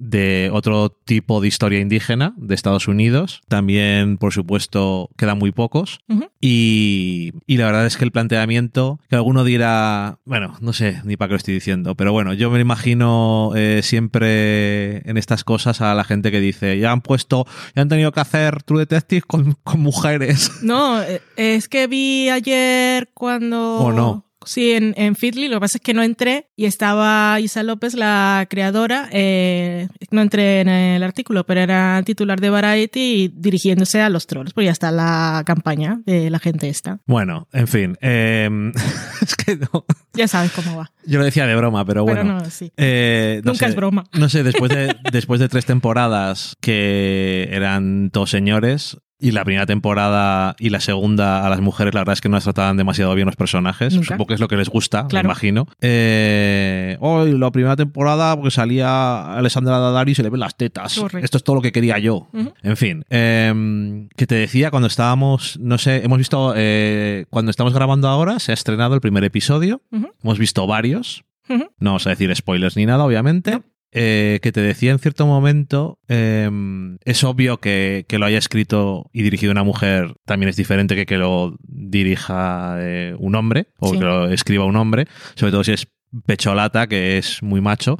de 0.00 0.48
otro 0.52 0.90
tipo 0.90 1.40
de 1.40 1.48
historia 1.48 1.80
indígena 1.80 2.32
de 2.36 2.54
Estados 2.54 2.86
Unidos. 2.86 3.40
También, 3.48 4.16
por 4.16 4.32
supuesto, 4.32 5.10
quedan 5.16 5.38
muy 5.38 5.50
pocos. 5.50 5.98
Y, 6.40 7.32
y 7.46 7.56
la 7.56 7.66
verdad 7.66 7.84
es 7.84 7.96
que 7.96 8.04
el 8.04 8.12
planteamiento, 8.12 9.00
que 9.10 9.16
alguno 9.16 9.42
dirá, 9.42 10.20
bueno, 10.24 10.56
no 10.60 10.72
sé 10.72 11.02
ni 11.04 11.16
para 11.16 11.30
qué 11.30 11.32
lo 11.32 11.36
estoy 11.38 11.54
diciendo, 11.54 11.96
pero 11.96 12.12
bueno, 12.12 12.32
yo 12.32 12.48
me 12.48 12.60
imagino 12.60 13.50
eh, 13.56 13.80
siempre 13.82 14.98
en 14.98 15.16
estas 15.16 15.42
cosas 15.42 15.80
a 15.80 15.92
la 15.96 16.04
gente 16.04 16.30
que 16.30 16.38
dice, 16.38 16.78
ya 16.78 16.92
han 16.92 17.00
puesto, 17.00 17.44
ya 17.74 17.82
han 17.82 17.88
tenido 17.88 18.12
que 18.12 18.20
hacer 18.20 18.62
True 18.62 18.78
Detective 18.78 19.22
con, 19.22 19.56
con 19.64 19.80
mujeres. 19.80 20.62
No, 20.62 21.02
eh, 21.02 21.20
es 21.36 21.68
que 21.68 21.88
vi 21.88 22.28
ayer 22.28 23.10
cuando... 23.14 23.78
¿O 23.78 23.92
no? 23.92 24.27
Sí, 24.48 24.72
en, 24.72 24.94
en 24.96 25.14
Feedly, 25.14 25.48
lo 25.48 25.56
que 25.56 25.60
pasa 25.60 25.76
es 25.78 25.82
que 25.82 25.92
no 25.92 26.02
entré 26.02 26.48
y 26.56 26.64
estaba 26.64 27.38
Isa 27.38 27.62
López, 27.62 27.92
la 27.94 28.46
creadora, 28.48 29.08
eh, 29.12 29.88
no 30.10 30.22
entré 30.22 30.62
en 30.62 30.68
el 30.70 31.02
artículo, 31.02 31.44
pero 31.44 31.60
era 31.60 32.02
titular 32.02 32.40
de 32.40 32.48
Variety 32.48 33.00
y 33.00 33.28
dirigiéndose 33.28 34.00
a 34.00 34.08
los 34.08 34.26
trolls, 34.26 34.54
porque 34.54 34.64
ya 34.66 34.72
está 34.72 34.90
la 34.90 35.42
campaña 35.44 36.00
de 36.06 36.30
la 36.30 36.38
gente 36.38 36.68
esta. 36.70 36.98
Bueno, 37.06 37.46
en 37.52 37.68
fin, 37.68 37.98
eh, 38.00 38.48
es 39.22 39.36
que 39.36 39.56
no, 39.56 39.84
Ya 40.14 40.26
sabes 40.26 40.50
cómo 40.52 40.78
va. 40.78 40.90
yo 41.04 41.18
lo 41.18 41.26
decía 41.26 41.46
de 41.46 41.54
broma, 41.54 41.84
pero 41.84 42.04
bueno. 42.04 42.22
Pero 42.22 42.34
no, 42.38 42.50
sí. 42.50 42.72
Eh, 42.78 43.42
no 43.44 43.52
Nunca 43.52 43.66
sé, 43.66 43.70
es 43.70 43.76
broma. 43.76 44.04
No 44.14 44.30
sé, 44.30 44.42
después 44.44 44.70
de, 44.70 44.96
después 45.12 45.40
de 45.40 45.50
tres 45.50 45.66
temporadas 45.66 46.56
que 46.62 47.48
eran 47.52 48.08
todos 48.10 48.30
señores, 48.30 48.96
y 49.20 49.32
la 49.32 49.44
primera 49.44 49.66
temporada 49.66 50.54
y 50.58 50.70
la 50.70 50.80
segunda 50.80 51.44
a 51.44 51.50
las 51.50 51.60
mujeres, 51.60 51.92
la 51.94 52.00
verdad 52.00 52.12
es 52.12 52.20
que 52.20 52.28
no 52.28 52.36
las 52.36 52.44
trataban 52.44 52.76
demasiado 52.76 53.14
bien 53.14 53.26
los 53.26 53.36
personajes. 53.36 53.94
Nunca. 53.94 54.06
Supongo 54.06 54.26
que 54.26 54.34
es 54.34 54.40
lo 54.40 54.48
que 54.48 54.56
les 54.56 54.68
gusta, 54.68 55.06
Claro. 55.08 55.26
me 55.26 55.32
imagino. 55.32 55.66
Eh, 55.80 56.96
hoy, 57.00 57.36
la 57.36 57.50
primera 57.50 57.74
temporada, 57.76 58.34
porque 58.36 58.50
salía 58.50 59.34
Alessandra 59.36 59.78
Daddario 59.78 60.12
y 60.12 60.14
se 60.14 60.22
le 60.22 60.30
ven 60.30 60.40
las 60.40 60.56
tetas. 60.56 60.94
Correcto. 60.98 61.24
Esto 61.24 61.36
es 61.38 61.44
todo 61.44 61.56
lo 61.56 61.62
que 61.62 61.72
quería 61.72 61.98
yo. 61.98 62.28
En 62.62 62.76
fin, 62.76 63.04
eh, 63.10 64.06
que 64.16 64.26
te 64.26 64.36
decía 64.36 64.70
cuando 64.70 64.86
estábamos, 64.86 65.58
no 65.60 65.78
sé, 65.78 66.04
hemos 66.04 66.18
visto, 66.18 66.52
eh, 66.56 67.26
cuando 67.30 67.50
estamos 67.50 67.74
grabando 67.74 68.08
ahora, 68.08 68.38
se 68.38 68.52
ha 68.52 68.54
estrenado 68.54 68.94
el 68.94 69.00
primer 69.00 69.24
episodio. 69.24 69.82
Hemos 70.22 70.38
visto 70.38 70.66
varios. 70.66 71.24
No 71.48 71.66
vamos 71.80 72.06
a 72.06 72.10
decir 72.10 72.34
spoilers 72.36 72.76
ni 72.76 72.84
nada, 72.86 73.04
obviamente. 73.04 73.52
No. 73.52 73.64
Eh, 73.90 74.38
que 74.42 74.52
te 74.52 74.60
decía 74.60 74.90
en 74.92 74.98
cierto 74.98 75.26
momento, 75.26 75.98
eh, 76.08 76.50
es 77.04 77.24
obvio 77.24 77.58
que, 77.58 78.04
que 78.06 78.18
lo 78.18 78.26
haya 78.26 78.36
escrito 78.38 79.08
y 79.14 79.22
dirigido 79.22 79.50
una 79.52 79.64
mujer 79.64 80.14
también 80.26 80.50
es 80.50 80.56
diferente 80.56 80.94
que 80.94 81.06
que 81.06 81.16
lo 81.16 81.56
dirija 81.62 82.76
eh, 82.80 83.14
un 83.18 83.34
hombre 83.34 83.68
o 83.78 83.88
Sí. 83.92 83.98
que 83.98 84.04
lo 84.04 84.28
escriba 84.28 84.64
un 84.66 84.76
hombre, 84.76 85.06
sobre 85.36 85.52
todo 85.52 85.64
si 85.64 85.72
es 85.72 85.88
pecholata, 86.26 86.86
que 86.86 87.18
es 87.18 87.42
muy 87.42 87.60
macho, 87.60 87.98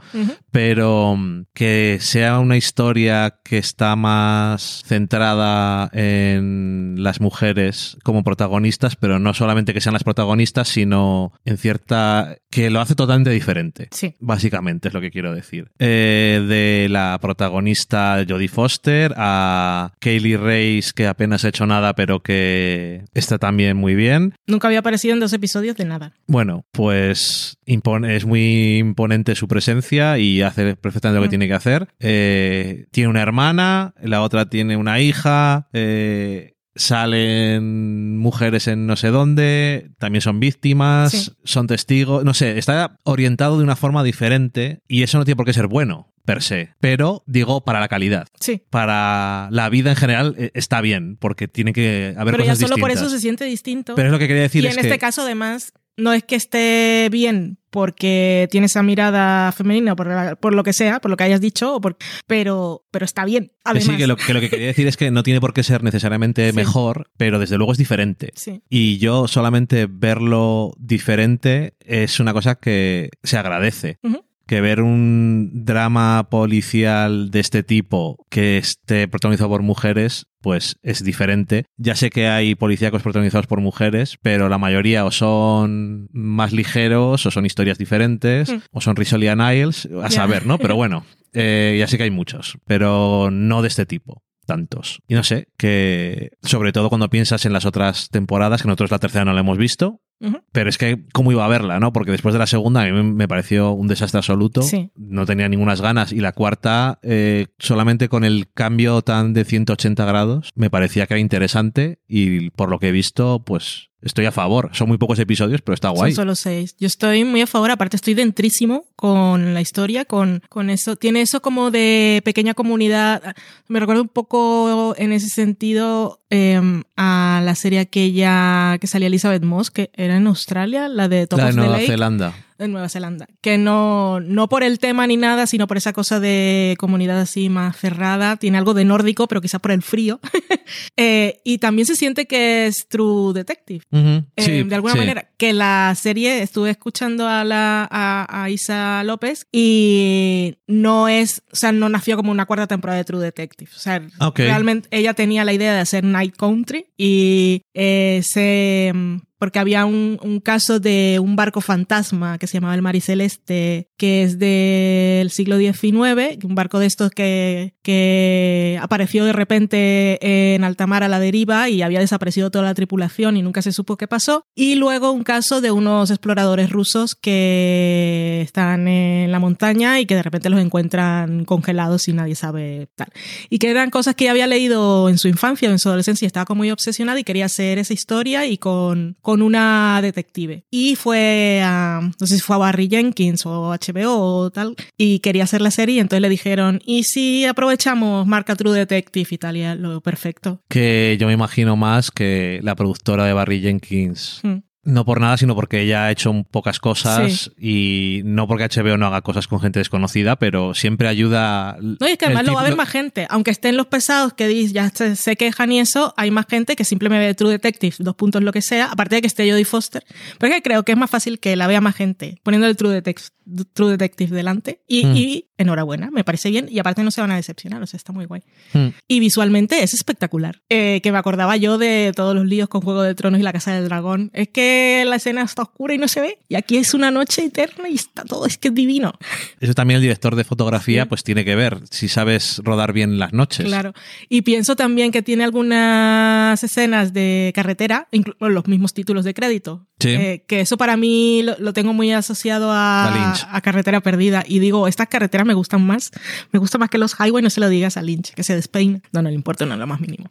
pero 0.50 1.17
mm, 1.17 1.45
que 1.55 1.99
sea 2.00 2.38
una 2.38 2.57
historia 2.57 3.37
que 3.45 3.59
está 3.59 3.97
más 3.97 4.83
centrada 4.87 5.91
en 5.93 6.95
las 6.99 7.21
mujeres 7.21 7.97
como 8.03 8.25
protagonistas, 8.25 8.97
pero 8.97 9.19
no 9.19 9.35
solamente 9.35 9.75
que 9.75 9.81
sean 9.81 9.93
las 9.93 10.05
protagonistas, 10.05 10.69
sino 10.69 11.33
en 11.45 11.59
cierta... 11.59 12.37
que 12.50 12.71
lo 12.71 12.81
hace 12.81 12.95
totalmente 12.95 13.31
diferente. 13.31 13.88
Sí. 13.91 14.15
Básicamente 14.21 14.88
es 14.88 14.95
lo 14.95 15.00
que 15.00 15.11
quiero 15.11 15.33
decir. 15.35 15.71
Eh, 15.79 16.45
de 16.49 16.88
la 16.91 17.19
protagonista 17.21 18.25
Jodie 18.29 18.49
Foster 18.49 19.15
a 19.17 19.93
Kaylee 20.00 20.37
Reis, 20.37 20.93
que 20.93 21.07
apenas 21.07 21.45
ha 21.45 21.49
hecho 21.49 21.67
nada, 21.67 21.95
pero 21.95 22.21
que 22.21 23.05
está 23.15 23.38
también 23.38 23.77
muy 23.77 23.95
bien. 23.95 24.35
Nunca 24.47 24.69
había 24.69 24.81
aparecido 24.81 25.15
en 25.15 25.21
dos 25.21 25.33
episodios 25.33 25.77
de 25.77 25.85
nada. 25.85 26.15
Bueno, 26.27 26.65
pues 26.73 27.57
impone- 27.67 27.98
es 28.05 28.25
muy 28.26 28.78
imponente 28.78 29.35
su 29.35 29.49
presencia 29.49 30.19
y 30.19 30.43
hace 30.43 30.76
perfectamente 30.76 31.17
lo 31.17 31.23
que 31.23 31.28
Mm. 31.28 31.31
tiene 31.31 31.49
que 31.49 31.55
hacer. 31.55 31.88
Eh, 32.00 32.87
tiene 32.90 33.09
una 33.11 33.23
hermana, 33.23 33.95
la 34.02 34.23
otra 34.23 34.49
tiene 34.49 34.76
una 34.76 35.00
hija. 35.00 35.69
eh, 35.73 36.55
salen 36.75 38.17
mujeres 38.19 38.69
en 38.69 38.87
no 38.87 38.97
sé 38.97 39.09
dónde, 39.09 39.90
también 39.99 40.21
son 40.23 40.40
víctimas, 40.40 41.11
Sí. 41.12 41.33
son 41.45 41.67
testigos, 41.67 42.25
no 42.25 42.35
sé, 42.35 42.59
está 42.59 42.99
orientado 43.05 43.59
de 43.59 43.64
una 43.64 43.76
forma 43.76 44.05
diferente 44.05 44.81
y 44.88 45.02
eso 45.02 45.19
no 45.19 45.25
tiene 45.25 45.37
por 45.37 45.47
qué 45.47 45.52
ser 45.52 45.67
bueno 45.67 46.12
per 46.25 46.43
se, 46.43 46.75
pero 46.81 47.23
digo 47.26 47.64
para 47.64 47.81
la 47.81 47.88
calidad. 47.88 48.28
Sí. 48.38 48.62
Para 48.71 49.49
la 49.50 49.69
vida 49.71 49.90
en 49.90 49.97
general 49.97 50.35
eh, 50.38 50.50
está 50.55 50.81
bien, 50.81 51.17
porque 51.17 51.49
tiene 51.49 51.73
que 51.73 52.14
haber 52.19 52.35
Pero 52.35 52.45
ya 52.47 52.55
solo 52.55 52.76
por 52.76 52.90
eso 52.90 53.09
se 53.09 53.19
siente 53.19 53.45
distinto. 53.45 53.95
Pero 53.95 54.09
es 54.09 54.12
lo 54.12 54.19
que 54.19 54.28
quería 54.28 54.43
decir 54.43 54.62
y 54.62 54.67
es 54.69 54.76
en 54.76 54.83
que 54.83 54.87
este 54.88 54.99
caso, 54.99 55.23
además, 55.23 55.73
no 55.99 56.12
es 56.12 56.25
que 56.25 56.37
esté 56.37 57.09
bien 57.11 57.59
porque 57.71 58.49
tiene 58.50 58.67
esa 58.67 58.83
mirada 58.83 59.52
femenina, 59.52 59.95
por, 59.95 60.38
por 60.38 60.55
lo 60.55 60.64
que 60.64 60.73
sea, 60.73 61.00
por 61.00 61.11
lo 61.11 61.17
que 61.19 61.25
hayas 61.25 61.40
dicho, 61.40 61.75
o 61.75 61.81
por, 61.81 61.99
pero, 62.26 62.87
pero 62.90 63.05
está 63.05 63.26
bien. 63.26 63.52
Además. 63.64 63.85
Sí, 63.85 63.97
que 63.97 64.07
lo, 64.07 64.17
que 64.17 64.33
lo, 64.33 64.40
que 64.40 64.49
quería 64.49 64.69
decir 64.69 64.87
es 64.87 64.97
que 64.97 65.11
no 65.11 65.23
tiene 65.23 65.40
por 65.40 65.52
qué 65.52 65.62
ser 65.62 65.83
necesariamente 65.83 66.49
sí. 66.49 66.57
mejor, 66.57 67.11
pero 67.19 67.38
desde 67.38 67.59
luego 67.59 67.73
es 67.73 67.78
diferente. 67.78 68.33
Sí. 68.35 68.62
Y 68.71 68.97
yo 68.99 69.28
solamente 69.28 69.87
verlo 69.90 70.73
diferente 70.78 71.75
es 71.81 72.21
una 72.21 72.33
cosa 72.33 72.55
que 72.55 73.11
se 73.23 73.37
agradece. 73.37 73.99
Uh 74.02 74.09
-huh 74.09 74.27
que 74.49 74.61
ver 74.62 74.81
un 74.81 75.50
drama 75.52 76.28
policial 76.31 77.31
de 77.31 77.38
este 77.38 77.62
tipo 77.62 78.17
que 78.31 78.57
esté 78.57 79.07
protagonizado 79.07 79.50
por 79.50 79.62
mujeres, 79.62 80.26
pues 80.40 80.78
es 80.83 81.05
diferente. 81.05 81.67
Ya 81.76 81.95
sé 81.95 82.09
que 82.09 82.28
hay 82.28 82.55
policíacos 82.55 83.02
protagonizados 83.02 83.47
por 83.47 83.61
mujeres, 83.61 84.17
pero 84.23 84.49
la 84.49 84.57
mayoría 84.57 85.05
o 85.05 85.11
son 85.11 86.09
más 86.12 86.52
ligeros, 86.52 87.26
o 87.26 87.31
son 87.31 87.45
historias 87.45 87.76
diferentes, 87.76 88.50
mm. 88.50 88.62
o 88.73 88.81
son 88.81 88.97
Rizzoli 88.97 89.28
and 89.28 89.43
Niles, 89.43 89.87
a 90.02 90.11
saber, 90.11 90.47
¿no? 90.47 90.59
Pero 90.59 90.75
bueno, 90.76 91.05
eh, 91.35 91.76
ya 91.78 91.87
sé 91.87 91.99
que 91.99 92.05
hay 92.05 92.11
muchos, 92.11 92.57
pero 92.67 93.31
no 93.31 93.61
de 93.61 93.69
este 93.69 93.85
tipo 93.85 94.23
tantos. 94.49 95.00
Y 95.07 95.14
no 95.14 95.23
sé, 95.23 95.47
que 95.57 96.33
sobre 96.43 96.73
todo 96.73 96.88
cuando 96.88 97.09
piensas 97.09 97.47
en 97.47 97.52
las 97.52 97.64
otras 97.67 98.09
temporadas, 98.09 98.62
que 98.62 98.69
nosotros 98.69 98.90
la 98.90 98.99
tercera 98.99 99.25
no 99.25 99.33
la 99.33 99.40
hemos 99.40 99.59
visto, 99.59 100.00
Uh 100.21 100.31
-huh. 100.31 100.43
Pero 100.50 100.69
es 100.69 100.78
que, 100.78 101.05
¿cómo 101.12 101.31
iba 101.31 101.45
a 101.45 101.49
verla, 101.49 101.78
no? 101.78 101.93
Porque 101.93 102.11
después 102.11 102.33
de 102.33 102.40
la 102.40 102.49
segunda 102.49 102.83
a 102.83 102.87
mí 102.90 103.02
me 103.05 103.28
pareció 103.28 103.71
un 103.71 103.87
desastre 103.87 104.19
absoluto. 104.19 104.62
Sí. 104.62 104.90
No 104.97 105.26
tenía 105.26 105.49
ninguna 105.49 105.76
ganas. 105.76 106.12
Y 106.12 106.19
la 106.19 106.33
cuarta, 106.33 106.99
eh, 107.02 107.47
solamente 107.59 108.09
con 108.09 108.25
el 108.25 108.49
cambio 108.52 109.02
tan 109.02 109.33
de 109.33 109.45
180 109.45 110.05
grados, 110.05 110.50
me 110.57 110.71
parecía 110.71 111.07
que 111.07 111.14
era 111.14 111.21
interesante. 111.21 112.00
Y 112.09 112.50
por 112.50 112.69
lo 112.69 112.81
que 112.81 112.88
he 112.88 112.93
visto, 112.93 113.45
pues 113.45 113.88
estoy 114.02 114.26
a 114.26 114.33
favor. 114.33 114.71
Son 114.73 114.88
muy 114.88 114.99
pocos 114.99 115.19
episodios, 115.19 115.62
pero 115.62 115.75
está 115.75 115.90
guay. 115.90 116.12
Son 116.12 116.23
solo 116.23 116.35
seis. 116.35 116.76
Yo 116.78 116.87
estoy 116.87 117.25
muy 117.25 117.40
a 117.40 117.47
favor. 117.47 117.71
Aparte, 117.71 117.97
estoy 117.97 118.14
dentrísimo 118.14 118.85
con 118.97 119.55
la 119.55 119.61
historia, 119.61 120.05
con, 120.05 120.43
con 120.49 120.71
eso. 120.71 120.97
Tiene 120.97 121.21
eso 121.21 121.40
como 121.43 121.71
de 121.71 122.23
pequeña 122.25 122.55
comunidad. 122.55 123.35
Me 123.69 123.81
recuerda 123.81 124.02
un 124.02 124.09
poco 124.09 124.95
en 124.97 125.12
ese 125.12 125.28
sentido 125.28 126.21
eh, 126.31 126.61
a 126.97 127.43
la 127.45 127.55
serie 127.55 127.81
aquella 127.81 128.78
que 128.81 128.87
salía 128.87 129.09
Elizabeth 129.09 129.43
Moss, 129.43 129.71
que 129.71 129.90
era 129.95 130.17
en 130.17 130.26
Australia, 130.26 130.88
la 130.88 131.09
de 131.09 131.26
Top 131.26 131.38
la 131.38 131.45
de 131.47 131.50
of 131.50 131.57
Nueva 131.57 131.73
the 131.75 131.81
Lake. 131.81 131.93
Zelanda 131.93 132.35
en 132.59 132.73
Nueva 132.73 132.88
Zelanda. 132.88 133.27
Que 133.41 133.59
no, 133.59 134.21
no 134.21 134.49
por 134.49 134.62
el 134.62 134.79
tema 134.79 135.07
ni 135.07 135.17
nada, 135.17 135.47
sino 135.47 135.67
por 135.67 135.77
esa 135.77 135.93
cosa 135.93 136.21
de 136.21 136.77
comunidad 136.79 137.21
así 137.21 137.49
más 137.49 137.77
cerrada. 137.77 138.37
Tiene 138.37 138.59
algo 138.59 138.75
de 138.75 138.85
nórdico, 138.85 139.29
pero 139.29 139.41
quizá 139.41 139.59
por 139.59 139.71
el 139.71 139.83
frío. 139.83 140.21
eh, 140.97 141.41
y 141.45 141.59
también 141.59 141.87
se 141.87 141.97
siente 141.97 142.27
que 142.27 142.67
es 142.67 142.87
True 142.88 143.33
Detective. 143.35 143.85
Uh 143.91 143.97
-huh. 143.97 144.25
eh, 144.37 144.43
sí, 144.43 144.62
de 144.62 144.75
alguna 144.75 144.95
sí. 144.95 144.99
manera. 144.99 145.31
Que 145.37 145.53
la 145.53 145.95
serie, 145.97 146.43
estuve 146.43 146.71
escuchando 146.71 147.27
a, 147.27 147.45
la, 147.45 147.88
a, 147.91 148.45
a, 148.45 148.50
Isa 148.50 149.03
López 149.05 149.47
y 149.53 150.57
no 150.67 151.09
es, 151.09 151.43
o 151.53 151.57
sea, 151.57 151.73
no 151.73 151.88
nació 151.88 152.17
como 152.17 152.33
una 152.33 152.47
cuarta 152.47 152.67
temporada 152.67 152.99
de 152.99 153.05
True 153.05 153.23
Detective. 153.23 153.71
O 153.75 153.79
sea, 153.79 154.03
okay. 154.21 154.47
realmente 154.47 154.88
ella 154.91 155.15
tenía 155.15 155.45
la 155.45 155.53
idea 155.53 155.73
de 155.75 155.81
hacer 155.81 156.05
Night 156.05 156.37
Country 156.37 156.87
y 156.97 157.62
eh, 157.75 158.23
se 158.25 158.93
porque 159.38 159.59
había 159.59 159.85
un, 159.85 160.18
un, 160.23 160.40
caso 160.40 160.80
de 160.80 161.18
un 161.23 161.37
barco 161.37 161.61
fantasma 161.61 162.38
que 162.38 162.47
se 162.47 162.54
llamaba 162.54 162.75
el 162.75 162.83
Mariceleste, 162.83 163.90
que 163.97 164.23
es 164.23 164.38
del 164.38 165.30
siglo 165.30 165.59
XIX, 165.59 166.45
un 166.45 166.54
barco 166.54 166.78
de 166.78 166.87
estos 166.87 167.11
que, 167.11 167.75
que 167.83 168.78
apareció 168.80 169.25
de 169.25 169.33
repente 169.33 170.54
en 170.54 170.64
alta 170.64 170.87
mar 170.87 171.02
a 171.02 171.09
la 171.09 171.21
deriva 171.21 171.68
y 171.68 171.83
había 171.83 172.00
desaparecido 172.00 172.50
toda 172.50 172.64
la 172.64 172.75
tripulación 172.75 173.37
y 173.37 173.42
nunca 173.42 173.62
se 173.62 173.73
supo 173.73 173.97
qué 173.97 174.09
pasó. 174.09 174.45
Y 174.54 174.75
luego 174.75 175.12
un 175.12 175.25
caso 175.25 175.61
de 175.61 175.71
unos 175.71 176.11
exploradores 176.11 176.71
rusos 176.71 177.14
que 177.14 178.40
están 178.42 178.88
en 178.88 179.30
la 179.30 179.38
montaña 179.38 180.00
y 180.00 180.07
que 180.07 180.14
de 180.14 180.23
repente 180.23 180.50
los 180.50 180.61
encuentran 180.61 181.45
congelados 181.45 182.09
y 182.09 182.12
nadie 182.12 182.35
sabe 182.35 182.88
tal. 182.95 183.09
Y 183.50 183.59
que 183.59 183.71
eran 183.71 183.90
cosas 183.90 184.14
que 184.14 184.25
ya 184.25 184.33
había 184.33 184.47
leído 184.47 185.09
en 185.09 185.18
su 185.18 185.28
infancia 185.28 185.68
en 185.71 185.78
su 185.78 185.88
adolescencia 185.88 186.26
y 186.26 186.28
estaba 186.28 186.47
como 186.47 186.59
muy 186.59 186.71
obsesionada 186.71 187.21
y 187.21 187.25
quería 187.25 187.47
hacer 187.47 187.78
esa 187.78 187.95
historia 187.95 188.47
y 188.47 188.59
con 188.59 189.16
con 189.28 189.42
una 189.42 190.00
detective. 190.00 190.64
Y 190.70 190.97
fue 190.97 191.61
a, 191.62 192.00
no 192.00 192.26
sé 192.26 192.37
si 192.37 192.40
fue 192.40 192.56
a 192.56 192.61
Barry 192.61 192.88
Jenkins 192.88 193.44
o 193.44 193.75
HBO 193.75 194.16
o 194.16 194.50
tal, 194.50 194.75
y 194.97 195.18
quería 195.18 195.44
hacer 195.44 195.61
la 195.61 195.70
serie, 195.70 195.97
y 195.97 195.99
entonces 195.99 196.23
le 196.23 196.30
dijeron, 196.30 196.80
¿y 196.87 197.02
si 197.02 197.44
aprovechamos 197.44 198.26
marca 198.26 198.56
True 198.56 198.73
Detective 198.73 199.28
y 199.30 199.37
tal? 199.37 199.58
Y 199.58 199.75
lo 199.76 200.00
perfecto. 200.00 200.62
Que 200.70 201.18
yo 201.20 201.26
me 201.26 201.35
imagino 201.35 201.76
más 201.76 202.11
que 202.11 202.61
la 202.62 202.75
productora 202.75 203.26
de 203.26 203.35
Barry 203.35 203.61
Jenkins. 203.61 204.40
Hmm. 204.42 204.61
No 204.88 205.04
por 205.04 205.21
nada, 205.21 205.37
sino 205.37 205.54
porque 205.54 205.83
ella 205.83 206.07
ha 206.07 206.11
hecho 206.11 206.33
pocas 206.50 206.80
cosas 206.80 207.50
sí. 207.59 208.21
y 208.21 208.23
no 208.25 208.49
porque 208.49 208.64
HBO 208.64 208.97
no 208.97 209.07
haga 209.07 209.21
cosas 209.21 209.47
con 209.47 209.61
gente 209.61 209.80
desconocida, 209.80 210.37
pero 210.37 210.73
siempre 210.73 211.09
ayuda. 211.09 211.76
No, 211.78 212.09
y 212.09 212.12
es 212.12 212.16
que 212.16 212.25
además 212.25 212.47
lo 212.47 212.54
va 212.54 212.62
a 212.62 212.64
ver 212.64 212.75
más 212.75 212.88
gente. 212.88 213.26
Aunque 213.28 213.50
estén 213.50 213.76
los 213.76 213.87
pesados 213.87 214.33
que 214.33 214.49
dice, 214.49 214.73
ya 214.73 214.88
se, 214.88 215.14
se, 215.16 215.37
quejan 215.37 215.73
y 215.73 215.80
eso, 215.80 216.14
hay 216.16 216.30
más 216.30 216.47
gente 216.49 216.75
que 216.75 216.85
simplemente 216.85 217.26
ve 217.26 217.35
True 217.35 217.50
Detective, 217.50 217.97
dos 217.99 218.14
puntos 218.14 218.42
lo 218.42 218.50
que 218.50 218.62
sea, 218.62 218.87
aparte 218.87 219.16
de 219.16 219.21
que 219.21 219.26
esté 219.26 219.50
Jodie 219.50 219.66
Foster. 219.66 220.07
Pero 220.38 220.54
es 220.54 220.57
que 220.57 220.62
creo 220.62 220.83
que 220.85 220.92
es 220.92 220.99
más 220.99 221.11
fácil 221.11 221.38
que 221.38 221.54
la 221.54 221.66
vea 221.66 221.83
más 221.83 221.95
gente 221.95 222.40
poniendo 222.42 222.66
el 222.66 222.75
True 222.75 222.95
Detective, 222.95 223.28
True 223.73 223.90
Detective 223.90 224.35
delante. 224.35 224.83
Y, 224.87 225.07
mm. 225.07 225.17
y, 225.17 225.45
enhorabuena, 225.59 226.11
me 226.11 226.25
parece 226.25 226.50
bien. 226.50 226.69
Y 226.71 226.78
aparte 226.78 227.02
no 227.02 227.11
se 227.11 227.21
van 227.21 227.33
a 227.33 227.37
decepcionar, 227.37 227.83
o 227.83 227.87
sea, 227.87 227.97
está 227.99 228.12
muy 228.12 228.25
guay. 228.25 228.43
Mm. 228.73 228.88
Y 229.09 229.21
visualmente 229.21 229.83
es 229.83 229.93
espectacular. 229.95 230.62
Eh, 230.69 231.00
que 231.02 231.12
me 231.12 231.19
acordaba 231.19 231.57
yo 231.57 231.78
de 231.78 232.12
todos 232.14 232.35
los 232.35 232.47
líos 232.47 232.69
con 232.69 232.81
Juego 232.81 233.02
de 233.02 233.14
Tronos 233.14 233.40
y 233.40 233.43
la 233.43 233.52
Casa 233.52 233.75
del 233.75 233.85
Dragón. 233.87 234.31
Es 234.33 234.49
que 234.49 235.05
la 235.07 235.17
escena 235.17 235.43
está 235.43 235.62
oscura 235.62 235.95
y 235.95 235.99
no 235.99 236.09
se 236.09 236.21
ve. 236.21 236.38
Y 236.49 236.55
aquí 236.55 236.76
es 236.76 236.95
una 236.95 237.11
noche 237.11 237.45
eterna 237.45 237.88
y 237.88 237.95
está 237.95 238.25
todo, 238.25 238.47
es 238.47 238.57
que 238.57 238.69
es 238.69 238.75
divino. 238.75 239.12
Eso 239.61 239.75
también 239.75 239.97
el 239.97 240.02
director 240.02 240.37
de 240.37 240.45
fotografía 240.45 241.02
sí. 241.02 241.09
pues 241.09 241.25
tiene 241.25 241.45
que 241.45 241.57
ver, 241.57 241.81
si 241.90 242.09
sabes 242.09 242.61
rodar 242.64 242.93
bien 242.93 243.19
las 243.19 243.33
noches. 243.33 243.67
Claro. 243.67 243.93
Y 244.28 244.43
pienso 244.43 244.76
también 244.76 245.11
que 245.11 245.23
tiene 245.23 245.45
algunas 245.45 246.62
escenas 246.62 247.12
de 247.12 247.52
carretera, 247.55 248.09
incluso 248.12 248.49
los 248.49 248.67
mismos 248.69 248.95
títulos 248.95 249.25
de 249.25 249.35
crédito. 249.35 249.87
Sí. 249.99 250.11
Eh, 250.11 250.45
que 250.47 250.61
eso 250.61 250.76
para 250.76 250.97
mí 250.97 251.43
lo, 251.43 251.57
lo 251.59 251.73
tengo 251.73 251.93
muy 251.93 252.12
asociado 252.12 252.71
a, 252.71 253.35
a, 253.49 253.61
carretera 253.61 254.00
perdida. 254.00 254.45
Y 254.47 254.59
digo, 254.59 254.88
estas 254.88 255.09
carreteras 255.09 255.47
me 255.47 255.54
gustan 255.54 255.87
más. 255.87 256.11
Me 256.52 256.59
gusta 256.59 256.78
más 256.78 256.90
que 256.90 256.99
los 256.99 257.14
highway, 257.18 257.42
no 257.42 257.50
se 257.50 257.61
lo 257.61 257.68
digas 257.68 257.97
a 257.97 258.02
Lynch, 258.02 258.35
que 258.35 258.45
se 258.45 258.54
despeina. 258.54 259.00
No, 259.12 259.23
no 259.23 259.28
le 259.28 259.35
importa, 259.35 259.66
no 259.66 259.76
lo 259.76 259.87
más 259.87 260.00
mínimo. 260.00 260.30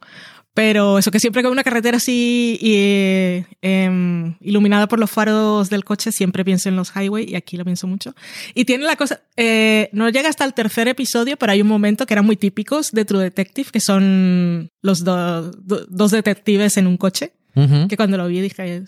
Pero 0.58 0.98
eso 0.98 1.12
que 1.12 1.20
siempre 1.20 1.40
que 1.40 1.48
una 1.48 1.62
carretera 1.62 1.98
así 1.98 2.58
eh, 2.60 3.44
eh, 3.62 4.34
iluminada 4.40 4.88
por 4.88 4.98
los 4.98 5.08
faros 5.08 5.70
del 5.70 5.84
coche, 5.84 6.10
siempre 6.10 6.44
pienso 6.44 6.68
en 6.68 6.74
los 6.74 6.90
highway 6.96 7.30
y 7.30 7.36
aquí 7.36 7.56
lo 7.56 7.64
pienso 7.64 7.86
mucho. 7.86 8.12
Y 8.54 8.64
tiene 8.64 8.82
la 8.82 8.96
cosa, 8.96 9.20
eh, 9.36 9.88
no 9.92 10.08
llega 10.08 10.28
hasta 10.28 10.44
el 10.44 10.54
tercer 10.54 10.88
episodio, 10.88 11.36
pero 11.36 11.52
hay 11.52 11.62
un 11.62 11.68
momento 11.68 12.06
que 12.06 12.14
eran 12.14 12.26
muy 12.26 12.36
típicos 12.36 12.90
de 12.90 13.04
True 13.04 13.22
Detective, 13.22 13.70
que 13.70 13.78
son 13.78 14.70
los 14.82 15.04
do, 15.04 15.52
do, 15.52 15.86
dos 15.88 16.10
detectives 16.10 16.76
en 16.76 16.88
un 16.88 16.96
coche. 16.96 17.34
Uh 17.54 17.62
-huh. 17.62 17.88
Que 17.88 17.96
cuando 17.96 18.16
lo 18.16 18.28
vi 18.28 18.40
dije, 18.40 18.84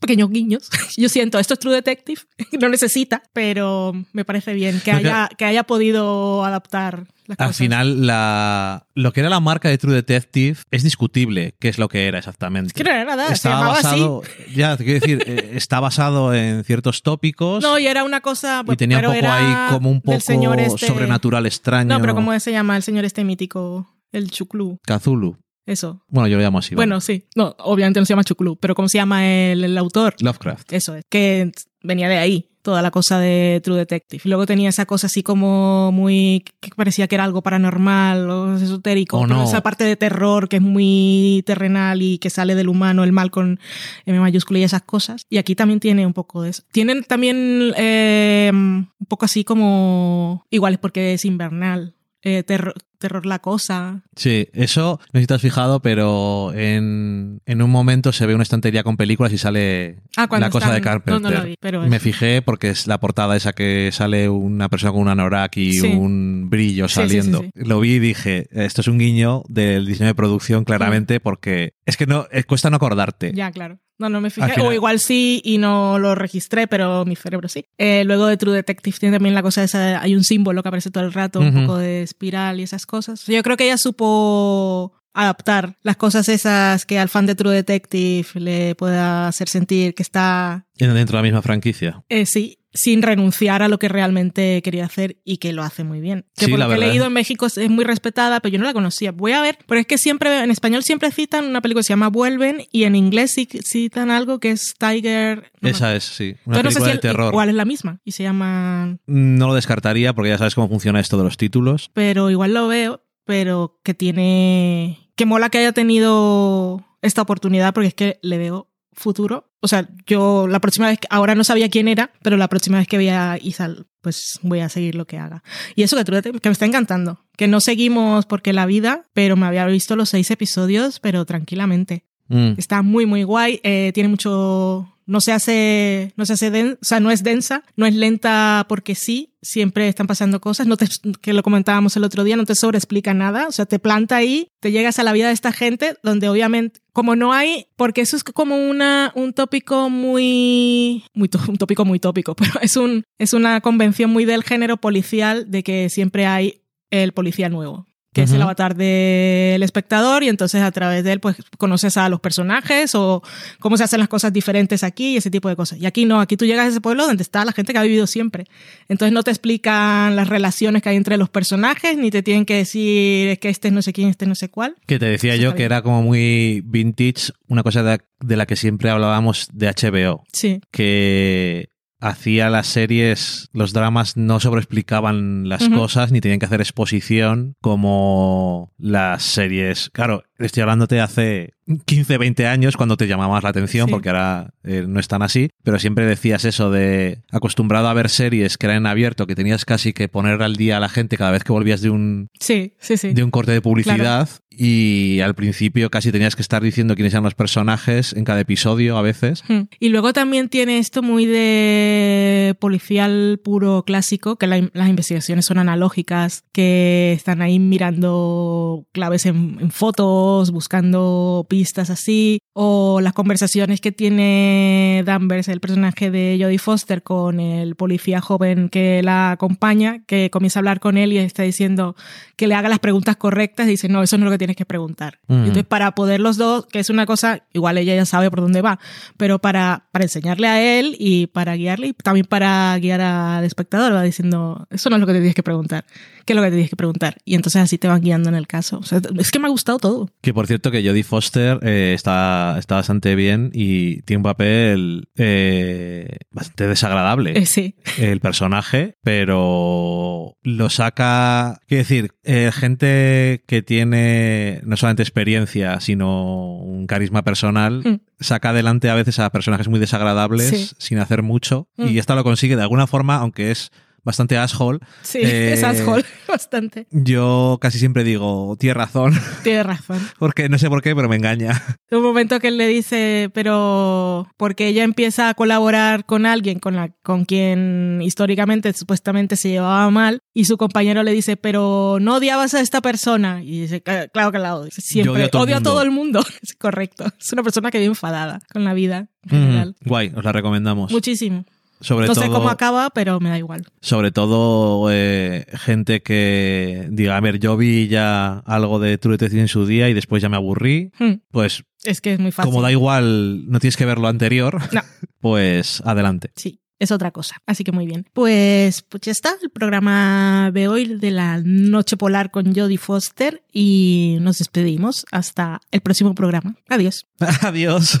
pequeños 0.00 0.30
guiños. 0.30 0.68
Yo 0.96 1.08
siento, 1.08 1.38
esto 1.38 1.54
es 1.54 1.60
True 1.60 1.74
Detective, 1.74 2.20
no 2.60 2.68
necesita, 2.68 3.22
pero 3.32 3.92
me 4.12 4.24
parece 4.24 4.54
bien 4.54 4.80
que 4.84 4.92
haya, 4.92 5.28
que 5.36 5.44
haya 5.44 5.64
podido 5.64 6.44
adaptar 6.44 7.06
las 7.26 7.38
Al 7.40 7.46
cosas. 7.46 7.56
final, 7.56 8.06
la, 8.06 8.86
lo 8.94 9.12
que 9.12 9.20
era 9.20 9.30
la 9.30 9.40
marca 9.40 9.68
de 9.68 9.78
True 9.78 9.94
Detective 9.94 10.58
es 10.70 10.82
discutible 10.82 11.54
qué 11.58 11.68
es 11.68 11.78
lo 11.78 11.88
que 11.88 12.06
era 12.06 12.18
exactamente. 12.18 12.72
Que 12.74 12.84
no 12.84 12.90
era 12.90 13.04
nada, 13.04 13.32
Estaba 13.32 13.68
basado, 13.68 14.22
así. 14.22 14.54
ya, 14.54 14.76
te 14.76 14.84
quiero 14.84 15.00
decir, 15.00 15.22
eh, 15.26 15.52
está 15.54 15.80
basado 15.80 16.34
en 16.34 16.64
ciertos 16.64 17.02
tópicos. 17.02 17.62
No, 17.62 17.78
y 17.78 17.86
era 17.86 18.04
una 18.04 18.20
cosa. 18.20 18.62
y 18.70 18.76
tenía 18.76 18.98
un 18.98 19.04
poco 19.04 19.26
ahí 19.28 19.72
como 19.72 19.90
un 19.90 20.00
poco 20.00 20.18
este... 20.18 20.86
sobrenatural 20.86 21.46
extraño. 21.46 21.88
No, 21.88 22.00
pero 22.00 22.14
¿cómo 22.14 22.38
se 22.38 22.52
llama 22.52 22.76
el 22.76 22.82
señor 22.82 23.04
este 23.04 23.24
mítico? 23.24 23.88
El 24.12 24.30
Chuclú. 24.30 24.78
Cthulhu. 24.84 25.38
Eso. 25.66 26.02
Bueno, 26.08 26.28
yo 26.28 26.36
lo 26.36 26.42
llamo 26.42 26.58
así. 26.58 26.74
Bueno, 26.74 27.00
sí. 27.00 27.24
No, 27.36 27.54
obviamente 27.58 28.00
no 28.00 28.06
se 28.06 28.12
llama 28.12 28.24
Chuclú, 28.24 28.56
pero 28.56 28.74
¿cómo 28.74 28.88
se 28.88 28.98
llama 28.98 29.26
el, 29.26 29.62
el, 29.62 29.78
autor? 29.78 30.14
Lovecraft. 30.20 30.72
Eso 30.72 30.96
es. 30.96 31.04
Que 31.08 31.52
venía 31.82 32.08
de 32.08 32.18
ahí, 32.18 32.50
toda 32.62 32.82
la 32.82 32.90
cosa 32.90 33.18
de 33.20 33.60
True 33.62 33.76
Detective. 33.76 34.22
Luego 34.24 34.46
tenía 34.46 34.68
esa 34.68 34.86
cosa 34.86 35.06
así 35.06 35.22
como 35.22 35.92
muy. 35.92 36.44
que 36.60 36.70
parecía 36.74 37.06
que 37.06 37.16
era 37.16 37.24
algo 37.24 37.42
paranormal 37.42 38.30
o 38.30 38.56
esotérico. 38.56 39.18
Oh, 39.18 39.26
no. 39.26 39.44
Esa 39.44 39.62
parte 39.62 39.84
de 39.84 39.96
terror 39.96 40.48
que 40.48 40.56
es 40.56 40.62
muy 40.62 41.42
terrenal 41.46 42.02
y 42.02 42.18
que 42.18 42.30
sale 42.30 42.54
del 42.54 42.68
humano, 42.68 43.04
el 43.04 43.12
mal 43.12 43.30
con 43.30 43.60
M 44.06 44.18
mayúscula 44.18 44.60
y 44.60 44.64
esas 44.64 44.82
cosas. 44.82 45.26
Y 45.28 45.38
aquí 45.38 45.54
también 45.54 45.80
tiene 45.80 46.06
un 46.06 46.12
poco 46.12 46.42
de 46.42 46.50
eso. 46.50 46.62
Tienen 46.72 47.04
también 47.04 47.72
eh, 47.76 48.50
un 48.52 49.06
poco 49.08 49.26
así 49.26 49.44
como. 49.44 50.44
igual 50.50 50.74
es 50.74 50.78
porque 50.78 51.14
es 51.14 51.24
invernal. 51.24 51.94
Eh, 52.24 52.44
terror, 52.44 52.74
terror 53.02 53.26
la 53.26 53.40
cosa. 53.40 54.00
Sí, 54.16 54.48
eso 54.54 54.98
no 55.12 55.18
sé 55.18 55.20
si 55.20 55.26
te 55.26 55.34
has 55.34 55.42
fijado, 55.42 55.82
pero 55.82 56.52
en, 56.54 57.40
en 57.44 57.60
un 57.62 57.70
momento 57.70 58.12
se 58.12 58.24
ve 58.26 58.34
una 58.34 58.42
estantería 58.44 58.82
con 58.82 58.96
películas 58.96 59.32
y 59.32 59.38
sale 59.38 59.98
Ah, 60.16 60.26
la 60.30 60.48
cosa 60.50 60.66
están- 60.66 60.74
de 60.74 60.80
Carpenter. 60.80 61.20
no, 61.22 61.30
no 61.30 61.36
lo 61.38 61.44
vi, 61.44 61.56
pero 61.60 61.82
Me 61.86 62.00
fijé 62.00 62.40
porque 62.42 62.70
es 62.70 62.86
la 62.86 62.98
portada 63.00 63.36
esa 63.36 63.52
que 63.52 63.90
sale 63.92 64.28
una 64.30 64.68
persona 64.70 64.92
con 64.92 65.02
un 65.02 65.08
anorak 65.08 65.56
y 65.58 65.72
Sí. 65.74 65.86
un 65.88 66.48
brillo 66.48 66.88
Sí, 66.88 66.94
sí, 66.94 67.00
sí, 67.02 67.06
saliendo. 67.08 67.44
Lo 67.54 67.80
vi 67.80 67.92
y 67.94 67.98
dije, 67.98 68.46
esto 68.52 68.80
es 68.80 68.88
un 68.88 68.98
guiño 68.98 69.42
del 69.48 69.84
diseño 69.86 70.08
de 70.08 70.14
producción 70.14 70.64
claramente 70.64 71.20
porque 71.20 71.74
es 71.84 71.96
que 71.96 72.06
no 72.06 72.26
eh, 72.32 72.44
cuesta 72.44 72.70
no 72.70 72.76
acordarte. 72.76 73.32
Ya, 73.34 73.50
claro. 73.50 73.78
No, 73.98 74.08
no 74.08 74.20
me 74.20 74.30
fijé. 74.30 74.60
O 74.60 74.72
igual 74.72 74.98
sí 74.98 75.40
y 75.44 75.58
no 75.58 75.96
lo 76.00 76.16
registré, 76.16 76.66
pero 76.66 77.04
mi 77.04 77.14
cerebro 77.14 77.48
sí. 77.48 77.66
Eh, 77.78 78.02
luego 78.04 78.26
de 78.26 78.36
True 78.36 78.52
Detective 78.54 78.96
tiene 78.98 79.16
también 79.16 79.34
la 79.34 79.42
cosa 79.42 79.62
esa, 79.62 80.00
hay 80.00 80.16
un 80.16 80.24
símbolo 80.24 80.60
que 80.62 80.68
aparece 80.70 80.90
todo 80.90 81.04
el 81.04 81.12
rato, 81.12 81.38
un 81.38 81.48
Ujú. 81.48 81.60
poco 81.66 81.78
de 81.78 82.02
espiral 82.02 82.58
y 82.58 82.64
esas 82.64 82.84
cosas. 82.84 82.91
Yo 83.26 83.42
creo 83.42 83.56
que 83.56 83.64
ella 83.64 83.78
supo 83.78 84.92
adaptar 85.14 85.76
las 85.82 85.96
cosas 85.96 86.28
esas 86.28 86.86
que 86.86 86.98
al 86.98 87.08
fan 87.08 87.26
de 87.26 87.34
True 87.34 87.54
Detective 87.54 88.28
le 88.34 88.74
pueda 88.74 89.28
hacer 89.28 89.48
sentir 89.48 89.94
que 89.94 90.02
está, 90.02 90.66
Dentro 90.76 91.04
de 91.04 91.12
la 91.12 91.22
misma 91.22 91.42
franquicia. 91.42 92.02
eh, 92.08 92.26
sí, 92.26 92.58
sin 92.74 93.02
renunciar 93.02 93.62
a 93.62 93.68
lo 93.68 93.78
que 93.78 93.88
realmente 93.88 94.62
quería 94.62 94.86
hacer 94.86 95.18
y 95.24 95.36
que 95.36 95.52
lo 95.52 95.62
hace 95.62 95.84
muy 95.84 96.00
bien. 96.00 96.24
Que 96.36 96.46
Sí, 96.46 96.50
por 96.50 96.60
lo 96.60 96.68
que 96.68 96.74
he 96.74 96.78
leído 96.78 97.06
en 97.06 97.12
México 97.12 97.46
es 97.46 97.58
muy 97.68 97.84
respetada, 97.84 98.40
pero 98.40 98.52
yo 98.54 98.58
no 98.58 98.64
la 98.64 98.72
conocía. 98.72 99.12
Voy 99.12 99.32
a 99.32 99.42
ver, 99.42 99.58
pero 99.66 99.80
es 99.80 99.86
que 99.86 99.98
siempre, 99.98 100.42
en 100.42 100.50
español 100.50 100.82
siempre 100.82 101.10
citan 101.10 101.44
una 101.44 101.60
película 101.60 101.80
que 101.80 101.84
se 101.88 101.92
llama 101.92 102.08
Vuelven 102.08 102.62
y 102.72 102.84
en 102.84 102.96
inglés 102.96 103.32
sí 103.34 103.46
citan 103.62 104.10
algo 104.10 104.40
que 104.40 104.52
es 104.52 104.74
Tiger. 104.78 105.52
no 105.60 105.68
Esa 105.68 105.94
es, 105.94 106.04
sí. 106.04 106.34
Una 106.46 106.56
Entonces, 106.58 106.64
no 106.64 106.70
sé 106.70 106.74
película 106.74 106.84
si 106.84 106.88
de 106.88 106.92
el- 106.92 107.00
terror. 107.00 107.32
igual 107.32 107.48
es 107.50 107.54
la 107.54 107.64
misma 107.66 108.00
y 108.04 108.12
se 108.12 108.22
llama, 108.22 108.96
No 109.06 109.46
lo 109.48 109.54
descartaría 109.54 110.14
porque 110.14 110.30
ya 110.30 110.38
sabes 110.38 110.54
cómo 110.54 110.68
funciona 110.68 110.98
esto 111.00 111.18
de 111.18 111.24
los 111.24 111.36
títulos. 111.36 111.90
pero 111.92 112.30
igual 112.30 112.54
lo 112.54 112.68
veo, 112.68 113.04
pero 113.26 113.78
que 113.84 113.92
tiene, 113.94 115.10
que 115.14 115.26
mola 115.26 115.50
que 115.50 115.58
haya 115.58 115.72
tenido 115.72 116.84
esta 117.02 117.22
oportunidad 117.22 117.74
porque 117.74 117.88
es 117.88 117.94
que 117.94 118.18
le 118.22 118.38
veo 118.38 118.71
futuro. 118.94 119.50
O 119.60 119.68
sea, 119.68 119.88
yo 120.06 120.46
la 120.48 120.60
próxima 120.60 120.88
vez, 120.88 120.98
que- 120.98 121.08
ahora 121.10 121.34
no 121.34 121.44
sabía 121.44 121.68
quién 121.70 121.88
era, 121.88 122.10
pero 122.22 122.36
la 122.36 122.48
próxima 122.48 122.78
vez 122.78 122.86
que 122.88 122.98
vea 122.98 123.38
Isal, 123.40 123.86
pues 124.00 124.38
voy 124.42 124.60
a 124.60 124.68
seguir 124.68 124.94
lo 124.94 125.06
que 125.06 125.18
haga. 125.18 125.42
Y 125.76 125.82
eso 125.82 125.96
que, 125.96 126.04
que 126.32 126.48
me 126.48 126.52
está 126.52 126.66
encantando, 126.66 127.20
que 127.36 127.48
no 127.48 127.60
seguimos 127.60 128.26
porque 128.26 128.52
la 128.52 128.66
vida, 128.66 129.04
pero 129.14 129.36
me 129.36 129.46
había 129.46 129.66
visto 129.66 129.96
los 129.96 130.08
seis 130.08 130.30
episodios, 130.30 131.00
pero 131.00 131.24
tranquilamente. 131.24 132.04
Mm. 132.28 132.54
Está 132.56 132.82
muy, 132.82 133.06
muy 133.06 133.22
guay. 133.24 133.60
eh, 133.62 133.90
tiene 133.94 134.08
mucho. 134.08 134.88
No 135.06 135.20
se 135.20 135.32
hace. 135.32 136.12
No 136.16 136.26
se 136.26 136.34
hace 136.34 136.50
den- 136.50 136.78
o 136.80 136.84
sea, 136.84 137.00
no 137.00 137.10
es 137.10 137.22
densa, 137.22 137.64
no 137.76 137.86
es 137.86 137.94
lenta 137.94 138.66
porque 138.68 138.94
sí. 138.94 139.28
Siempre 139.44 139.88
están 139.88 140.06
pasando 140.06 140.40
cosas. 140.40 140.68
No 140.68 140.76
te, 140.76 140.86
que 141.20 141.32
lo 141.32 141.42
comentábamos 141.42 141.96
el 141.96 142.04
otro 142.04 142.22
día, 142.22 142.36
no 142.36 142.44
te 142.44 142.54
sobreexplica 142.54 143.12
nada. 143.12 143.48
O 143.48 143.52
sea, 143.52 143.66
te 143.66 143.80
planta 143.80 144.14
ahí, 144.16 144.46
te 144.60 144.70
llegas 144.70 145.00
a 145.00 145.02
la 145.02 145.12
vida 145.12 145.26
de 145.26 145.32
esta 145.32 145.50
gente, 145.52 145.96
donde 146.04 146.28
obviamente, 146.28 146.78
como 146.92 147.16
no 147.16 147.32
hay, 147.32 147.66
porque 147.74 148.02
eso 148.02 148.14
es 148.16 148.22
como 148.22 148.56
una, 148.56 149.10
un 149.16 149.32
tópico 149.32 149.90
muy, 149.90 151.04
muy, 151.14 151.28
un 151.48 151.56
tópico 151.58 151.84
muy 151.84 151.98
tópico, 151.98 152.34
pero 152.36 152.52
es 152.60 152.76
un, 152.76 153.04
es 153.18 153.32
una 153.32 153.60
convención 153.60 154.10
muy 154.10 154.24
del 154.24 154.44
género 154.44 154.76
policial 154.76 155.50
de 155.50 155.62
que 155.64 155.90
siempre 155.90 156.26
hay 156.26 156.62
el 156.90 157.12
policía 157.12 157.48
nuevo 157.48 157.86
que 158.12 158.22
es 158.22 158.32
el 158.32 158.42
avatar 158.42 158.76
del 158.76 159.62
espectador 159.62 160.22
y 160.22 160.28
entonces 160.28 160.60
a 160.62 160.70
través 160.70 161.02
de 161.02 161.12
él 161.12 161.20
pues 161.20 161.36
conoces 161.56 161.96
a 161.96 162.10
los 162.10 162.20
personajes 162.20 162.94
o 162.94 163.22
cómo 163.58 163.78
se 163.78 163.84
hacen 163.84 164.00
las 164.00 164.08
cosas 164.08 164.32
diferentes 164.32 164.84
aquí 164.84 165.14
y 165.14 165.16
ese 165.16 165.30
tipo 165.30 165.48
de 165.48 165.56
cosas. 165.56 165.78
Y 165.78 165.86
aquí 165.86 166.04
no, 166.04 166.20
aquí 166.20 166.36
tú 166.36 166.44
llegas 166.44 166.66
a 166.66 166.68
ese 166.68 166.80
pueblo 166.82 167.06
donde 167.06 167.22
está 167.22 167.44
la 167.44 167.52
gente 167.52 167.72
que 167.72 167.78
ha 167.78 167.82
vivido 167.82 168.06
siempre. 168.06 168.44
Entonces 168.88 169.14
no 169.14 169.22
te 169.22 169.30
explican 169.30 170.14
las 170.14 170.28
relaciones 170.28 170.82
que 170.82 170.90
hay 170.90 170.96
entre 170.96 171.16
los 171.16 171.30
personajes 171.30 171.96
ni 171.96 172.10
te 172.10 172.22
tienen 172.22 172.44
que 172.44 172.56
decir 172.56 173.28
es 173.28 173.38
que 173.38 173.48
este 173.48 173.68
es 173.68 173.74
no 173.74 173.80
sé 173.80 173.94
quién, 173.94 174.10
este 174.10 174.26
no 174.26 174.34
sé 174.34 174.50
cuál. 174.50 174.76
Que 174.86 174.98
te 174.98 175.06
decía 175.06 175.34
Eso 175.34 175.42
yo 175.42 175.54
que 175.54 175.64
era 175.64 175.80
como 175.80 176.02
muy 176.02 176.62
vintage, 176.66 177.32
una 177.48 177.62
cosa 177.62 177.82
de, 177.82 178.00
de 178.20 178.36
la 178.36 178.44
que 178.44 178.56
siempre 178.56 178.90
hablábamos 178.90 179.48
de 179.52 179.68
HBO, 179.68 180.24
Sí, 180.32 180.60
que 180.70 181.71
hacía 182.02 182.50
las 182.50 182.66
series, 182.66 183.48
los 183.52 183.72
dramas 183.72 184.16
no 184.16 184.40
sobreexplicaban 184.40 185.48
las 185.48 185.68
cosas 185.68 186.10
ni 186.10 186.20
tenían 186.20 186.40
que 186.40 186.46
hacer 186.46 186.60
exposición 186.60 187.54
como 187.60 188.72
las 188.76 189.22
series. 189.22 189.88
Claro, 189.92 190.24
estoy 190.38 190.62
hablándote 190.62 191.00
hace 191.00 191.54
15, 191.86 192.18
20 192.18 192.46
años 192.48 192.76
cuando 192.76 192.96
te 192.96 193.06
llamaba 193.06 193.34
más 193.34 193.44
la 193.44 193.50
atención, 193.50 193.86
Sí. 193.86 193.92
porque 193.92 194.08
ahora 194.08 194.50
eh, 194.64 194.84
no 194.88 194.98
están 194.98 195.22
así, 195.22 195.50
pero 195.62 195.78
siempre 195.78 196.04
decías 196.04 196.44
eso 196.44 196.70
de 196.72 197.20
acostumbrado 197.30 197.86
a 197.88 197.94
ver 197.94 198.08
series 198.08 198.58
que 198.58 198.66
eran 198.66 198.78
en 198.78 198.86
abierto, 198.86 199.26
que 199.28 199.36
tenías 199.36 199.64
casi 199.64 199.92
que 199.92 200.08
poner 200.08 200.42
al 200.42 200.56
día 200.56 200.78
a 200.78 200.80
la 200.80 200.88
gente 200.88 201.16
cada 201.16 201.30
vez 201.30 201.44
que 201.44 201.52
volvías 201.52 201.80
de 201.82 201.90
un, 201.90 202.28
sí, 202.40 202.74
sí, 202.80 202.96
sí. 202.96 203.14
de 203.14 203.22
un 203.22 203.30
corte 203.30 203.52
de 203.52 203.60
publicidad 203.62 204.28
y 204.58 205.20
al 205.20 205.34
principio 205.34 205.90
casi 205.90 206.12
tenías 206.12 206.36
que 206.36 206.42
estar 206.42 206.62
diciendo 206.62 206.94
quiénes 206.94 207.12
eran 207.12 207.24
los 207.24 207.34
personajes 207.34 208.12
en 208.12 208.24
cada 208.24 208.40
episodio 208.40 208.96
a 208.96 209.02
veces. 209.02 209.42
Hmm. 209.48 209.62
Y 209.80 209.88
luego 209.88 210.12
también 210.12 210.48
tiene 210.48 210.78
esto 210.78 211.02
muy 211.02 211.26
de 211.26 212.54
policial 212.60 213.40
puro 213.42 213.84
clásico, 213.84 214.36
que 214.36 214.46
la- 214.46 214.70
las 214.72 214.88
investigaciones 214.88 215.44
son 215.46 215.58
analógicas, 215.58 216.44
que 216.52 217.12
están 217.12 217.42
ahí 217.42 217.58
mirando 217.58 218.86
claves 218.92 219.26
en, 219.26 219.58
en 219.60 219.70
fotos, 219.70 220.50
buscando 220.50 221.46
pistas 221.48 221.90
así, 221.90 222.38
o 222.52 223.00
las 223.00 223.12
conversaciones 223.12 223.80
que 223.80 223.92
tiene 223.92 225.02
Danvers, 225.06 225.48
el 225.48 225.60
personaje 225.60 226.10
de 226.10 226.38
Jodie 226.40 226.58
Foster, 226.58 227.02
con 227.02 227.40
el 227.40 227.76
policía 227.76 228.20
joven 228.20 228.68
que 228.68 229.02
la 229.02 229.32
acompaña, 229.32 230.02
que 230.06 230.30
comienza 230.30 230.58
a 230.58 230.60
hablar 230.60 230.80
con 230.80 230.96
él 230.96 231.12
y 231.12 231.18
está 231.18 231.42
diciendo 231.42 231.96
que 232.36 232.46
le 232.46 232.54
haga 232.54 232.68
las 232.68 232.78
preguntas 232.78 233.16
correctas, 233.16 233.66
y 233.66 233.70
dice, 233.72 233.88
no, 233.88 234.02
eso 234.02 234.18
no 234.18 234.26
es 234.26 234.26
lo 234.26 234.32
que 234.32 234.38
tienes 234.42 234.56
que 234.56 234.66
preguntar. 234.66 235.18
Entonces, 235.28 235.64
para 235.64 235.92
poder 235.92 236.20
los 236.20 236.36
dos, 236.36 236.66
que 236.66 236.80
es 236.80 236.90
una 236.90 237.06
cosa, 237.06 237.44
igual 237.52 237.78
ella 237.78 237.94
ya 237.94 238.04
sabe 238.04 238.30
por 238.30 238.40
dónde 238.40 238.60
va, 238.60 238.78
pero 239.16 239.38
para, 239.38 239.86
para 239.92 240.04
enseñarle 240.04 240.48
a 240.48 240.78
él 240.78 240.96
y 240.98 241.28
para 241.28 241.54
guiarle 241.54 241.88
y 241.88 241.92
también 241.92 242.26
para 242.26 242.76
guiar 242.78 243.00
al 243.00 243.44
espectador, 243.44 243.94
va 243.94 244.02
diciendo, 244.02 244.66
eso 244.70 244.90
no 244.90 244.96
es 244.96 245.00
lo 245.00 245.06
que 245.06 245.12
te 245.12 245.18
tienes 245.20 245.34
que 245.34 245.42
preguntar, 245.42 245.84
¿qué 246.24 246.32
es 246.32 246.36
lo 246.36 246.42
que 246.42 246.48
te 246.48 246.56
tienes 246.56 246.70
que 246.70 246.76
preguntar? 246.76 247.16
Y 247.24 247.34
entonces 247.34 247.62
así 247.62 247.78
te 247.78 247.88
van 247.88 248.00
guiando 248.00 248.28
en 248.28 248.34
el 248.34 248.46
caso. 248.46 248.78
O 248.78 248.82
sea, 248.82 249.00
es 249.18 249.30
que 249.30 249.38
me 249.38 249.46
ha 249.46 249.50
gustado 249.50 249.78
todo. 249.78 250.10
Que 250.20 250.34
por 250.34 250.46
cierto 250.46 250.70
que 250.70 250.86
Jodie 250.86 251.04
Foster 251.04 251.58
eh, 251.62 251.92
está, 251.94 252.56
está 252.58 252.76
bastante 252.76 253.14
bien 253.14 253.50
y 253.52 254.02
tiene 254.02 254.18
un 254.18 254.24
papel 254.24 255.08
eh, 255.16 256.16
bastante 256.30 256.66
desagradable. 256.66 257.38
Eh, 257.38 257.46
sí, 257.46 257.76
el 257.98 258.20
personaje, 258.20 258.96
pero 259.02 260.36
lo 260.42 260.70
saca, 260.70 261.60
quiero 261.66 261.82
decir, 261.82 262.14
gente 262.52 263.44
que 263.46 263.62
tiene 263.62 264.31
no 264.64 264.76
solamente 264.76 265.02
experiencia, 265.02 265.80
sino 265.80 266.56
un 266.56 266.86
carisma 266.86 267.22
personal, 267.22 267.82
Mm. 267.84 268.00
saca 268.20 268.50
adelante 268.50 268.90
a 268.90 268.94
veces 268.94 269.18
a 269.18 269.30
personajes 269.30 269.68
muy 269.68 269.78
desagradables 269.80 270.48
Sí. 270.48 270.70
sin 270.78 270.98
hacer 270.98 271.22
mucho 271.22 271.68
Mm. 271.76 271.88
y 271.88 271.98
esta 271.98 272.14
lo 272.14 272.24
consigue 272.24 272.56
de 272.56 272.62
alguna 272.62 272.86
forma, 272.86 273.16
aunque 273.16 273.50
es 273.50 273.70
bastante 274.04 274.36
asshole. 274.36 274.78
sí, 275.02 275.18
Eh, 275.22 275.52
es 275.54 275.62
asshole 275.64 276.04
bastante. 276.28 276.86
Yo 276.90 277.58
casi 277.60 277.78
siempre 277.78 278.04
digo, 278.04 278.56
tienes 278.58 278.76
razón, 278.76 279.12
Tienes 279.42 279.66
razón. 279.66 279.98
porque 280.18 280.48
no 280.48 280.58
sé 280.58 280.68
por 280.68 280.82
qué, 280.82 280.94
pero 280.94 281.08
me 281.08 281.16
engaña. 281.16 281.62
Un 281.90 282.02
momento 282.02 282.40
que 282.40 282.48
él 282.48 282.56
le 282.56 282.66
dice, 282.66 283.30
pero 283.34 284.26
porque 284.36 284.68
ella 284.68 284.82
empieza 284.84 285.28
a 285.28 285.34
colaborar 285.34 286.04
con 286.06 286.26
alguien 286.26 286.58
con, 286.58 286.74
la, 286.76 286.90
con 287.02 287.24
quien 287.24 288.00
históricamente 288.02 288.72
supuestamente 288.72 289.36
se 289.36 289.50
llevaba 289.50 289.90
mal 289.90 290.20
y 290.34 290.44
su 290.46 290.56
compañero 290.56 291.02
le 291.02 291.12
dice, 291.12 291.36
pero 291.36 291.98
no 292.00 292.16
odiabas 292.16 292.54
a 292.54 292.60
esta 292.60 292.80
persona. 292.80 293.42
Y 293.42 293.62
dice, 293.62 293.82
"Ca- 293.82 294.08
claro 294.08 294.32
que 294.32 294.38
la 294.38 294.56
odio. 294.56 294.70
Siempre 294.72 295.12
odio 295.12 295.24
a 295.26 295.28
todo 295.28 295.44
el 295.44 295.52
a 295.52 295.56
mundo". 295.56 295.70
todo 295.70 295.82
el 295.82 295.90
mundo. 295.90 296.24
Es 296.42 296.54
correcto. 296.56 297.04
Es 297.20 297.32
una 297.32 297.42
persona 297.42 297.70
que 297.70 297.78
vive 297.78 297.88
enfadada 297.88 298.40
con 298.52 298.64
la 298.64 298.74
vida 298.74 299.08
en 299.24 299.30
general. 299.30 299.76
Guay, 299.84 300.12
os 300.16 300.24
la 300.24 300.32
recomendamos. 300.32 300.90
Muchísimo. 300.90 301.44
Sobre 301.82 302.06
no 302.06 302.14
todo, 302.14 302.24
sé 302.24 302.30
cómo 302.30 302.48
acaba, 302.48 302.90
pero 302.90 303.20
me 303.20 303.28
da 303.28 303.38
igual. 303.38 303.66
Sobre 303.80 304.10
todo 304.12 304.88
eh, 304.90 305.46
gente 305.52 306.02
que 306.02 306.88
diga, 306.90 307.16
a 307.16 307.20
ver, 307.20 307.38
yo 307.38 307.56
vi 307.56 307.88
ya 307.88 308.38
algo 308.46 308.78
de 308.78 308.98
True 308.98 309.14
Detective 309.14 309.42
en 309.42 309.48
su 309.48 309.66
día 309.66 309.88
y 309.88 309.94
después 309.94 310.22
ya 310.22 310.28
me 310.28 310.36
aburrí. 310.36 310.90
Hmm. 310.98 311.14
Pues 311.30 311.64
Es 311.84 312.00
que 312.00 312.14
es 312.14 312.18
muy 312.20 312.32
fácil. 312.32 312.50
como 312.50 312.62
da 312.62 312.70
igual, 312.72 313.50
no 313.50 313.58
tienes 313.60 313.76
que 313.76 313.84
ver 313.84 313.98
lo 313.98 314.08
anterior, 314.08 314.60
No. 314.72 314.80
pues 315.20 315.82
adelante. 315.84 316.30
Sí, 316.36 316.60
es 316.78 316.90
otra 316.92 317.10
cosa. 317.10 317.36
Así 317.46 317.62
que 317.64 317.72
muy 317.72 317.86
bien. 317.86 318.06
Pues, 318.12 318.82
pues 318.82 319.02
ya 319.02 319.12
está, 319.12 319.30
el 319.42 319.50
programa 319.50 320.50
de 320.52 320.68
hoy 320.68 320.84
de 320.98 321.10
la 321.10 321.40
Noche 321.44 321.96
Polar 321.96 322.30
con 322.30 322.54
Jodie 322.54 322.78
Foster 322.78 323.42
y 323.52 324.18
nos 324.20 324.38
despedimos 324.38 325.04
hasta 325.12 325.60
el 325.70 325.80
próximo 325.80 326.14
programa. 326.14 326.56
Adiós. 326.68 327.06
Adiós. 327.42 328.00